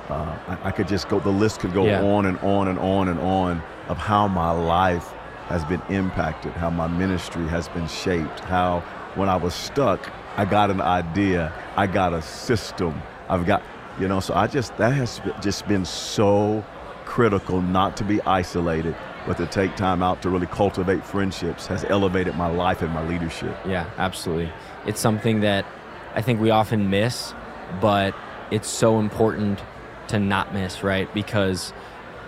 Uh, 0.09 0.39
I, 0.47 0.69
I, 0.69 0.71
could 0.71 0.87
just 0.87 1.09
go. 1.09 1.19
The 1.19 1.31
list 1.31 1.61
could 1.61 1.73
go 1.73 1.85
yeah. 1.85 2.01
on 2.01 2.27
and 2.27 2.39
on 2.39 2.69
and 2.69 2.79
on 2.79 3.09
and 3.09 3.19
on 3.19 3.61
of 3.89 3.99
how 3.99 4.29
my 4.29 4.53
life 4.53 5.13
has 5.47 5.65
been 5.65 5.83
impacted, 5.89 6.53
how 6.53 6.71
my 6.71 6.87
ministry 6.87 7.47
has 7.49 7.69
been 7.69 7.89
shaped, 7.89 8.41
how 8.41 8.81
when 9.17 9.29
I 9.29 9.37
was 9.37 9.55
stuck, 9.55 10.13
I 10.37 10.45
got 10.45 10.71
an 10.71 10.81
idea, 10.81 11.53
I 11.77 11.87
got 11.87 12.13
a 12.13 12.23
system, 12.23 13.03
I've 13.29 13.47
got 13.47 13.63
you 13.99 14.07
know. 14.07 14.21
So 14.21 14.35
I 14.35 14.47
just 14.47 14.77
that 14.77 14.93
has 14.95 15.21
just 15.41 15.67
been 15.67 15.85
so 15.85 16.65
critical 17.05 17.61
not 17.61 17.97
to 17.97 18.05
be 18.05 18.21
isolated 18.23 18.95
but 19.27 19.37
to 19.39 19.47
take 19.47 19.77
time 19.77 20.03
out 20.03 20.23
to 20.23 20.31
really 20.31 20.47
cultivate 20.47 21.05
friendships 21.05 21.67
has 21.67 21.85
elevated 21.85 22.35
my 22.37 22.47
life 22.47 22.83
and 22.83 22.93
my 22.93 23.07
leadership. 23.07 23.57
Yeah, 23.67 23.91
absolutely. 23.99 24.53
It's 24.87 25.01
something 25.01 25.41
that 25.41 25.67
I 26.15 26.23
think 26.23 26.41
we 26.41 26.51
often 26.51 26.91
miss, 26.91 27.35
but 27.81 28.15
it's 28.51 28.69
so 28.69 28.99
important 29.01 29.61
to 30.09 30.21
not 30.21 30.55
miss, 30.55 30.83
right? 30.83 31.13
Because 31.13 31.73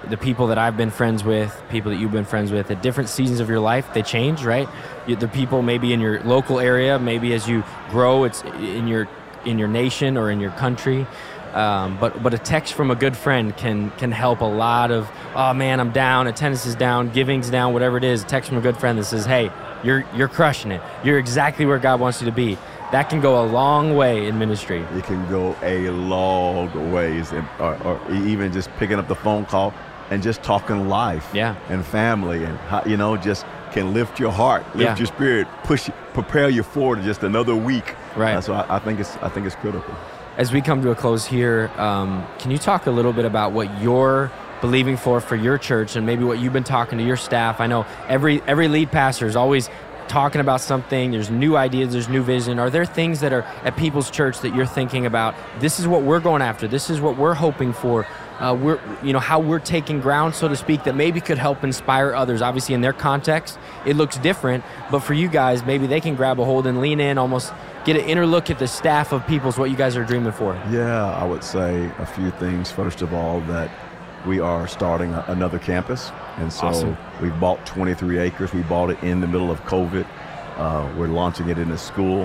the 0.09 0.17
people 0.17 0.49
that 0.49 0.59
I've 0.59 0.77
been 0.77 0.91
friends 0.91 1.25
with, 1.25 1.61
people 1.71 1.91
that 1.91 1.99
you've 1.99 2.13
been 2.13 2.25
friends 2.25 2.51
with 2.51 2.71
at 2.71 2.83
different 2.83 3.09
seasons 3.09 3.41
of 3.41 3.49
your 3.49 3.61
life, 3.61 3.93
they 3.95 4.03
change, 4.03 4.45
right? 4.45 4.69
The 5.07 5.29
people 5.29 5.63
maybe 5.63 5.93
in 5.93 6.01
your 6.01 6.23
local 6.23 6.61
area, 6.61 6.99
maybe 6.99 7.33
as 7.35 7.49
you 7.49 7.65
grow, 7.91 8.25
it's 8.25 8.43
in 8.43 8.89
your 8.89 9.09
in 9.45 9.59
your 9.59 9.69
nation 9.69 10.17
or 10.17 10.31
in 10.31 10.41
your 10.41 10.51
country. 10.53 11.07
Um, 11.59 11.99
but 11.99 12.23
but 12.23 12.35
a 12.35 12.39
text 12.39 12.75
from 12.75 12.91
a 12.91 12.95
good 12.95 13.17
friend 13.17 13.57
can 13.57 13.91
can 13.93 14.13
help 14.13 14.41
a 14.41 14.45
lot 14.45 14.93
of 14.93 15.11
oh 15.35 15.53
man 15.53 15.81
I'm 15.81 15.91
down 15.91 16.29
attendance 16.29 16.67
is 16.67 16.77
down 16.77 17.11
giving's 17.11 17.51
down 17.51 17.73
whatever 17.73 17.97
it 17.97 18.05
is 18.05 18.23
a 18.23 18.27
text 18.27 18.49
from 18.49 18.59
a 18.59 18.61
good 18.61 18.77
friend 18.77 18.97
that 18.99 19.07
says 19.07 19.27
hey 19.27 19.51
you're 19.83 20.05
you're 20.15 20.29
crushing 20.29 20.73
it. 20.73 20.81
You're 21.05 21.19
exactly 21.19 21.67
where 21.67 21.79
God 21.79 22.01
wants 22.01 22.21
you 22.21 22.27
to 22.27 22.33
be. 22.33 22.59
That 22.93 23.11
can 23.11 23.21
go 23.21 23.45
a 23.45 23.47
long 23.47 23.97
way 23.97 24.27
in 24.27 24.39
ministry. 24.39 24.81
It 24.95 25.05
can 25.05 25.29
go 25.29 25.55
a 25.63 25.91
long 25.91 26.93
ways 26.93 27.33
and 27.33 27.47
or, 27.59 27.77
or 27.85 28.13
even 28.13 28.53
just 28.53 28.71
picking 28.77 28.99
up 28.99 29.09
the 29.09 29.15
phone 29.15 29.45
call 29.45 29.75
and 30.11 30.23
just 30.23 30.43
talking 30.43 30.89
life 30.89 31.29
yeah. 31.35 31.55
and 31.69 31.85
family 31.85 32.43
and 32.45 32.57
how, 32.61 32.83
you 32.87 32.97
know 32.97 33.17
just 33.17 33.45
can 33.73 33.93
lift 33.93 34.19
your 34.19 34.33
heart 34.33 34.65
lift 34.75 34.81
yeah. 34.81 34.97
your 34.97 35.07
spirit 35.07 35.47
push 35.65 35.91
prepare 36.15 36.49
you 36.49 36.63
forward 36.63 37.03
just 37.03 37.23
another 37.23 37.55
week. 37.55 37.95
Right. 38.17 38.37
Uh, 38.37 38.41
so 38.41 38.55
I, 38.55 38.77
I 38.77 38.79
think 38.79 39.01
it's 39.01 39.17
I 39.19 39.29
think 39.29 39.47
it's 39.47 39.57
critical 39.57 39.95
as 40.39 40.53
we 40.53 40.63
come 40.63 40.81
to 40.83 40.91
a 40.93 40.95
close 40.95 41.27
here, 41.27 41.69
um, 41.77 42.25
can 42.39 42.53
you 42.53 42.59
talk 42.59 42.87
a 42.87 42.91
little 42.93 43.13
bit 43.13 43.25
about 43.25 43.51
what 43.51 43.83
you're 43.83 44.31
believing 44.61 44.97
for 44.97 45.21
for 45.21 45.35
your 45.35 45.59
church 45.59 45.97
and 45.97 46.07
maybe 46.07 46.23
what 46.23 46.39
you've 46.39 46.53
been 46.53 46.63
talking 46.63 46.97
to 46.97 47.05
your 47.05 47.17
staff? 47.17 47.61
I 47.61 47.67
know 47.67 47.85
every 48.09 48.41
every 48.43 48.69
lead 48.69 48.93
pastor 48.93 49.27
is 49.27 49.35
always 49.35 49.69
talking 50.07 50.41
about 50.41 50.61
something. 50.61 51.11
There's 51.11 51.29
new 51.29 51.57
ideas. 51.57 51.93
There's 51.93 52.09
new 52.09 52.23
vision. 52.23 52.61
Are 52.61 52.71
there 52.71 52.87
things 52.87 53.19
that 53.21 53.33
are 53.33 53.43
at 53.65 53.77
people's 53.77 54.13
church 54.13 54.41
that 54.41 54.55
you're 54.55 54.65
thinking 54.65 55.07
about? 55.07 55.35
This 55.59 55.81
is 55.81 55.89
what 55.89 56.03
we're 56.03 56.21
going 56.21 56.41
after. 56.41 56.69
This 56.69 56.89
is 56.89 57.01
what 57.01 57.19
we're 57.19 57.35
hoping 57.35 57.73
for. 57.73 58.07
Uh, 58.39 58.57
we're, 58.61 58.79
you 59.03 59.13
know, 59.13 59.19
how 59.19 59.41
we're 59.41 59.59
taking 59.59 60.01
ground, 60.01 60.35
so 60.35 60.49
to 60.49 60.57
speak, 60.57 60.85
that 60.85 60.95
maybe 60.95 61.21
could 61.21 61.39
help 61.39 61.65
inspire 61.65 62.15
others. 62.15 62.41
Obviously, 62.41 62.75
in 62.75 62.81
their 62.81 62.93
context, 62.93 63.59
it 63.85 63.97
looks 63.97 64.17
different, 64.19 64.65
but 64.91 65.01
for 65.01 65.15
you 65.15 65.29
guys, 65.29 65.65
maybe 65.65 65.87
they 65.87 66.01
can 66.01 66.15
grab 66.15 66.39
a 66.39 66.45
hold 66.45 66.67
and 66.67 66.81
lean 66.81 67.01
in, 67.01 67.19
almost 67.19 67.53
get 67.85 67.97
an 67.97 68.05
inner 68.05 68.27
look 68.27 68.51
at 68.51 68.59
the 68.59 68.67
staff 68.69 69.13
of 69.13 69.27
People's, 69.27 69.59
what 69.59 69.71
you 69.71 69.77
guys 69.77 69.97
are 69.97 70.05
dreaming 70.05 70.33
for. 70.33 70.55
Yeah, 70.71 71.05
I 71.17 71.25
would 71.25 71.43
say 71.43 71.91
a 71.99 72.07
few 72.07 72.31
things. 72.33 72.71
First 72.71 73.03
of 73.03 73.13
all, 73.13 73.41
that 73.43 73.71
we 74.27 74.41
are 74.41 74.69
starting 74.69 75.13
a, 75.15 75.25
another 75.29 75.59
campus, 75.59 76.11
and 76.37 76.53
so 76.53 76.69
Awesome. 76.69 76.97
we 77.21 77.31
bought 77.31 77.65
23 77.67 78.19
acres. 78.19 78.53
We 78.53 78.63
bought 78.63 78.91
it 78.91 79.03
in 79.03 79.21
the 79.21 79.27
middle 79.27 79.51
of 79.51 79.61
COVID. 79.65 80.07
Uh, 80.57 80.93
we're 80.97 81.09
launching 81.09 81.49
it 81.49 81.59
in 81.59 81.71
a 81.71 81.79
school, 81.79 82.25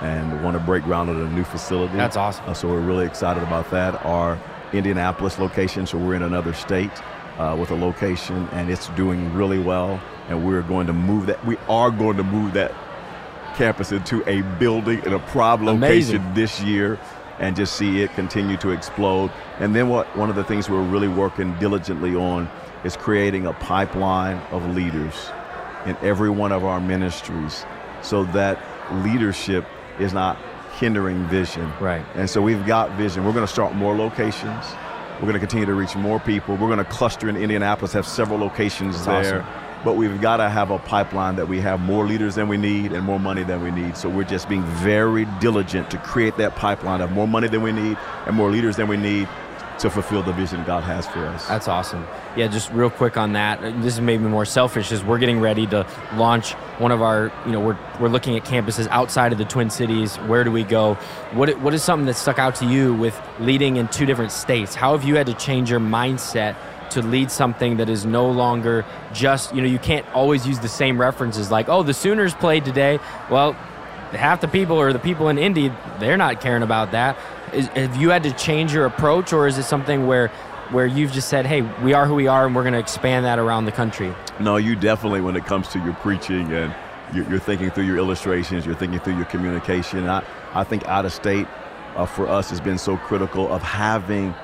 and 0.00 0.42
want 0.44 0.56
to 0.56 0.62
break 0.62 0.82
ground 0.84 1.10
at 1.10 1.16
a 1.16 1.28
new 1.32 1.44
facility. 1.44 1.96
That's 1.96 2.16
awesome. 2.16 2.44
Uh, 2.48 2.54
so 2.54 2.68
we're 2.68 2.80
really 2.80 3.06
excited 3.06 3.42
about 3.42 3.70
that. 3.70 4.04
Our 4.04 4.38
Indianapolis 4.76 5.38
location, 5.38 5.86
so 5.86 5.98
we're 5.98 6.14
in 6.14 6.22
another 6.22 6.52
state 6.52 6.90
uh, 7.38 7.56
with 7.58 7.70
a 7.70 7.74
location, 7.74 8.48
and 8.52 8.70
it's 8.70 8.88
doing 8.90 9.32
really 9.34 9.58
well. 9.58 10.00
And 10.28 10.46
we're 10.46 10.62
going 10.62 10.86
to 10.86 10.92
move 10.92 11.26
that. 11.26 11.44
We 11.44 11.56
are 11.68 11.90
going 11.90 12.16
to 12.16 12.24
move 12.24 12.54
that 12.54 12.72
campus 13.56 13.92
into 13.92 14.28
a 14.28 14.42
building 14.58 15.02
in 15.04 15.12
a 15.12 15.18
prime 15.18 15.66
Amazing. 15.66 16.16
location 16.16 16.34
this 16.34 16.60
year 16.62 16.98
and 17.38 17.56
just 17.56 17.76
see 17.76 18.00
it 18.00 18.12
continue 18.14 18.56
to 18.58 18.70
explode. 18.70 19.30
And 19.58 19.74
then 19.74 19.88
what 19.88 20.16
one 20.16 20.30
of 20.30 20.36
the 20.36 20.44
things 20.44 20.68
we're 20.68 20.82
really 20.82 21.08
working 21.08 21.54
diligently 21.58 22.14
on 22.14 22.48
is 22.84 22.96
creating 22.96 23.46
a 23.46 23.52
pipeline 23.54 24.38
of 24.50 24.74
leaders 24.74 25.30
in 25.86 25.96
every 25.98 26.30
one 26.30 26.52
of 26.52 26.64
our 26.64 26.80
ministries 26.80 27.64
so 28.02 28.24
that 28.24 28.58
leadership 29.04 29.64
is 29.98 30.12
not 30.12 30.38
hindering 30.78 31.26
vision. 31.28 31.70
Right. 31.80 32.04
And 32.14 32.28
so 32.28 32.42
we've 32.42 32.64
got 32.66 32.90
vision. 32.92 33.24
We're 33.24 33.32
going 33.32 33.46
to 33.46 33.52
start 33.52 33.74
more 33.74 33.96
locations. 33.96 34.64
We're 35.14 35.28
going 35.28 35.34
to 35.34 35.38
continue 35.38 35.66
to 35.66 35.74
reach 35.74 35.94
more 35.94 36.18
people. 36.20 36.56
We're 36.56 36.68
going 36.68 36.78
to 36.78 36.84
cluster 36.84 37.28
in 37.28 37.36
Indianapolis, 37.36 37.92
have 37.92 38.06
several 38.06 38.38
locations 38.38 39.04
That's 39.04 39.28
there. 39.28 39.42
awesome. 39.42 39.60
But 39.84 39.96
we've 39.96 40.18
got 40.20 40.38
to 40.38 40.48
have 40.48 40.70
a 40.70 40.78
pipeline 40.78 41.36
that 41.36 41.46
we 41.46 41.60
have 41.60 41.78
more 41.78 42.06
leaders 42.06 42.36
than 42.36 42.48
we 42.48 42.56
need 42.56 42.92
and 42.92 43.04
more 43.04 43.20
money 43.20 43.44
than 43.44 43.62
we 43.62 43.70
need. 43.70 43.98
So 43.98 44.08
we're 44.08 44.24
just 44.24 44.48
being 44.48 44.64
very 44.64 45.26
diligent 45.40 45.90
to 45.90 45.98
create 45.98 46.38
that 46.38 46.56
pipeline 46.56 47.02
of 47.02 47.12
more 47.12 47.28
money 47.28 47.48
than 47.48 47.60
we 47.60 47.70
need 47.70 47.98
and 48.26 48.34
more 48.34 48.50
leaders 48.50 48.76
than 48.76 48.88
we 48.88 48.96
need 48.96 49.28
to 49.78 49.90
fulfill 49.90 50.22
the 50.22 50.32
vision 50.32 50.62
God 50.64 50.82
has 50.84 51.06
for 51.06 51.20
us. 51.26 51.46
That's 51.48 51.68
awesome. 51.68 52.06
Yeah, 52.36 52.46
just 52.48 52.70
real 52.70 52.90
quick 52.90 53.16
on 53.16 53.32
that. 53.34 53.58
uh, 53.62 53.70
This 53.80 53.94
is 53.94 54.00
maybe 54.00 54.24
more 54.24 54.44
selfish 54.44 54.92
as 54.92 55.02
we're 55.04 55.18
getting 55.18 55.40
ready 55.40 55.66
to 55.68 55.86
launch 56.14 56.52
one 56.78 56.92
of 56.92 57.02
our, 57.02 57.32
you 57.44 57.52
know, 57.52 57.60
we're, 57.60 57.78
we're 58.00 58.08
looking 58.08 58.36
at 58.36 58.44
campuses 58.44 58.86
outside 58.88 59.32
of 59.32 59.38
the 59.38 59.44
Twin 59.44 59.70
Cities. 59.70 60.16
Where 60.16 60.44
do 60.44 60.50
we 60.52 60.62
go? 60.64 60.94
What, 61.32 61.58
what 61.60 61.74
is 61.74 61.82
something 61.82 62.06
that 62.06 62.14
stuck 62.14 62.38
out 62.38 62.54
to 62.56 62.66
you 62.66 62.94
with 62.94 63.20
leading 63.40 63.76
in 63.76 63.88
two 63.88 64.06
different 64.06 64.32
states? 64.32 64.74
How 64.74 64.96
have 64.96 65.04
you 65.06 65.16
had 65.16 65.26
to 65.26 65.34
change 65.34 65.70
your 65.70 65.80
mindset 65.80 66.56
to 66.90 67.02
lead 67.02 67.30
something 67.30 67.78
that 67.78 67.88
is 67.88 68.04
no 68.06 68.30
longer 68.30 68.84
just, 69.12 69.54
you 69.54 69.60
know, 69.60 69.66
you 69.66 69.78
can't 69.78 70.06
always 70.14 70.46
use 70.46 70.60
the 70.60 70.68
same 70.68 71.00
references 71.00 71.50
like, 71.50 71.68
oh, 71.68 71.82
the 71.82 71.94
Sooners 71.94 72.34
played 72.34 72.64
today. 72.64 73.00
Well, 73.30 73.56
half 74.16 74.40
the 74.40 74.48
people 74.48 74.76
or 74.76 74.92
the 74.92 74.98
people 74.98 75.28
in 75.28 75.38
Indy, 75.38 75.72
they're 75.98 76.16
not 76.16 76.40
caring 76.40 76.62
about 76.62 76.92
that. 76.92 77.16
Is, 77.52 77.68
have 77.68 77.96
you 77.96 78.10
had 78.10 78.22
to 78.24 78.32
change 78.32 78.72
your 78.72 78.86
approach, 78.86 79.32
or 79.32 79.46
is 79.46 79.58
it 79.58 79.64
something 79.64 80.06
where 80.06 80.28
where 80.70 80.86
you've 80.86 81.12
just 81.12 81.28
said, 81.28 81.46
"Hey, 81.46 81.62
we 81.82 81.92
are 81.94 82.06
who 82.06 82.14
we 82.14 82.26
are, 82.26 82.46
and 82.46 82.54
we're 82.56 82.62
going 82.62 82.72
to 82.74 82.78
expand 82.80 83.24
that 83.26 83.38
around 83.38 83.66
the 83.66 83.72
country"? 83.72 84.12
No, 84.40 84.56
you 84.56 84.74
definitely, 84.76 85.20
when 85.20 85.36
it 85.36 85.44
comes 85.44 85.68
to 85.68 85.78
your 85.78 85.94
preaching 85.94 86.52
and 86.52 86.74
you're, 87.12 87.28
you're 87.30 87.38
thinking 87.38 87.70
through 87.70 87.84
your 87.84 87.98
illustrations, 87.98 88.66
you're 88.66 88.74
thinking 88.74 88.98
through 89.00 89.16
your 89.16 89.26
communication. 89.26 90.08
I, 90.08 90.24
I 90.54 90.64
think 90.64 90.84
out 90.88 91.04
of 91.04 91.12
state 91.12 91.46
uh, 91.96 92.06
for 92.06 92.26
us 92.28 92.50
has 92.50 92.60
been 92.60 92.78
so 92.78 92.96
critical 92.96 93.52
of 93.52 93.62
having 93.62 94.34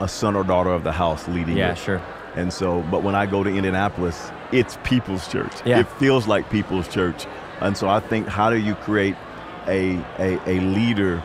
a 0.00 0.06
son 0.08 0.36
or 0.36 0.44
daughter 0.44 0.70
of 0.70 0.84
the 0.84 0.92
house 0.92 1.26
leading 1.28 1.56
Yeah, 1.56 1.72
it. 1.72 1.78
sure. 1.78 2.00
And 2.36 2.52
so, 2.52 2.82
but 2.90 3.02
when 3.02 3.14
I 3.14 3.26
go 3.26 3.42
to 3.44 3.50
Indianapolis, 3.50 4.30
it's 4.52 4.76
people's 4.84 5.26
church. 5.28 5.52
Yeah. 5.64 5.78
It 5.80 5.88
feels 5.88 6.26
like 6.26 6.50
people's 6.50 6.88
church. 6.88 7.26
And 7.60 7.76
so 7.76 7.88
I 7.88 8.00
think 8.00 8.26
how 8.26 8.50
do 8.50 8.56
you 8.58 8.74
create 8.74 9.16
a, 9.66 9.96
a, 10.18 10.38
a 10.48 10.60
leader 10.60 11.22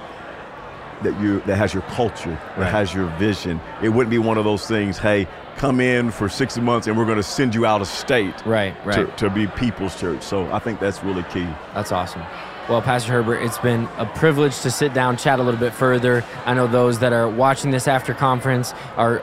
that 1.01 1.19
you 1.21 1.39
that 1.41 1.55
has 1.57 1.73
your 1.73 1.83
culture, 1.83 2.31
that 2.31 2.57
Right. 2.57 2.71
has 2.71 2.93
your 2.93 3.05
vision. 3.17 3.61
It 3.81 3.89
wouldn't 3.89 4.11
be 4.11 4.17
one 4.17 4.37
of 4.37 4.43
those 4.43 4.67
things, 4.67 4.97
hey, 4.97 5.27
come 5.55 5.79
in 5.79 6.11
for 6.11 6.27
six 6.29 6.57
months 6.57 6.87
and 6.87 6.97
we're 6.97 7.05
going 7.05 7.17
to 7.17 7.23
send 7.23 7.53
you 7.55 7.65
out 7.65 7.81
of 7.81 7.87
state 7.87 8.45
Right, 8.45 8.73
right. 8.85 9.17
to, 9.17 9.27
to 9.27 9.29
be 9.29 9.47
people's 9.47 9.99
church. 9.99 10.21
So 10.23 10.49
I 10.51 10.59
think 10.59 10.79
that's 10.79 11.03
really 11.03 11.23
key. 11.23 11.47
That's 11.73 11.91
awesome. 11.91 12.21
Well, 12.69 12.83
Pastor 12.83 13.13
Herbert, 13.13 13.37
it's 13.37 13.57
been 13.57 13.89
a 13.97 14.05
privilege 14.05 14.59
to 14.59 14.69
sit 14.69 14.93
down, 14.93 15.17
chat 15.17 15.39
a 15.39 15.43
little 15.43 15.59
bit 15.59 15.73
further. 15.73 16.23
I 16.45 16.53
know 16.53 16.67
those 16.67 16.99
that 16.99 17.13
are 17.13 17.27
watching 17.27 17.71
this 17.71 17.87
after 17.87 18.13
conference 18.13 18.75
are 18.95 19.21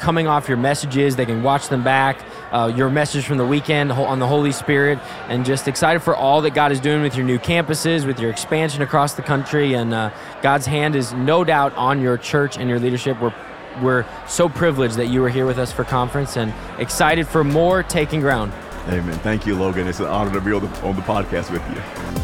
coming 0.00 0.26
off 0.26 0.46
your 0.46 0.58
messages. 0.58 1.16
They 1.16 1.24
can 1.24 1.42
watch 1.42 1.68
them 1.68 1.82
back, 1.82 2.22
uh, 2.50 2.70
your 2.76 2.90
message 2.90 3.24
from 3.24 3.38
the 3.38 3.46
weekend 3.46 3.92
on 3.92 4.18
the 4.18 4.26
Holy 4.26 4.52
Spirit, 4.52 4.98
and 5.28 5.42
just 5.42 5.68
excited 5.68 6.02
for 6.02 6.14
all 6.14 6.42
that 6.42 6.50
God 6.50 6.70
is 6.70 6.80
doing 6.80 7.00
with 7.00 7.16
your 7.16 7.24
new 7.24 7.38
campuses, 7.38 8.06
with 8.06 8.20
your 8.20 8.30
expansion 8.30 8.82
across 8.82 9.14
the 9.14 9.22
country. 9.22 9.72
And 9.72 9.94
uh, 9.94 10.10
God's 10.42 10.66
hand 10.66 10.94
is 10.94 11.14
no 11.14 11.44
doubt 11.44 11.74
on 11.76 11.98
your 11.98 12.18
church 12.18 12.58
and 12.58 12.68
your 12.68 12.78
leadership. 12.78 13.18
We're 13.22 13.34
we're 13.80 14.04
so 14.28 14.50
privileged 14.50 14.96
that 14.96 15.06
you 15.06 15.22
were 15.22 15.30
here 15.30 15.46
with 15.46 15.58
us 15.58 15.72
for 15.72 15.82
conference 15.82 16.36
and 16.36 16.52
excited 16.78 17.26
for 17.26 17.42
more 17.42 17.82
taking 17.82 18.20
ground. 18.20 18.52
Amen. 18.88 19.18
Thank 19.20 19.46
you, 19.46 19.56
Logan. 19.56 19.88
It's 19.88 20.00
an 20.00 20.08
honor 20.08 20.30
to 20.30 20.42
be 20.42 20.52
on 20.52 20.60
the, 20.60 20.80
on 20.82 20.94
the 20.94 21.00
podcast 21.00 21.50
with 21.50 21.66
you. 21.74 22.21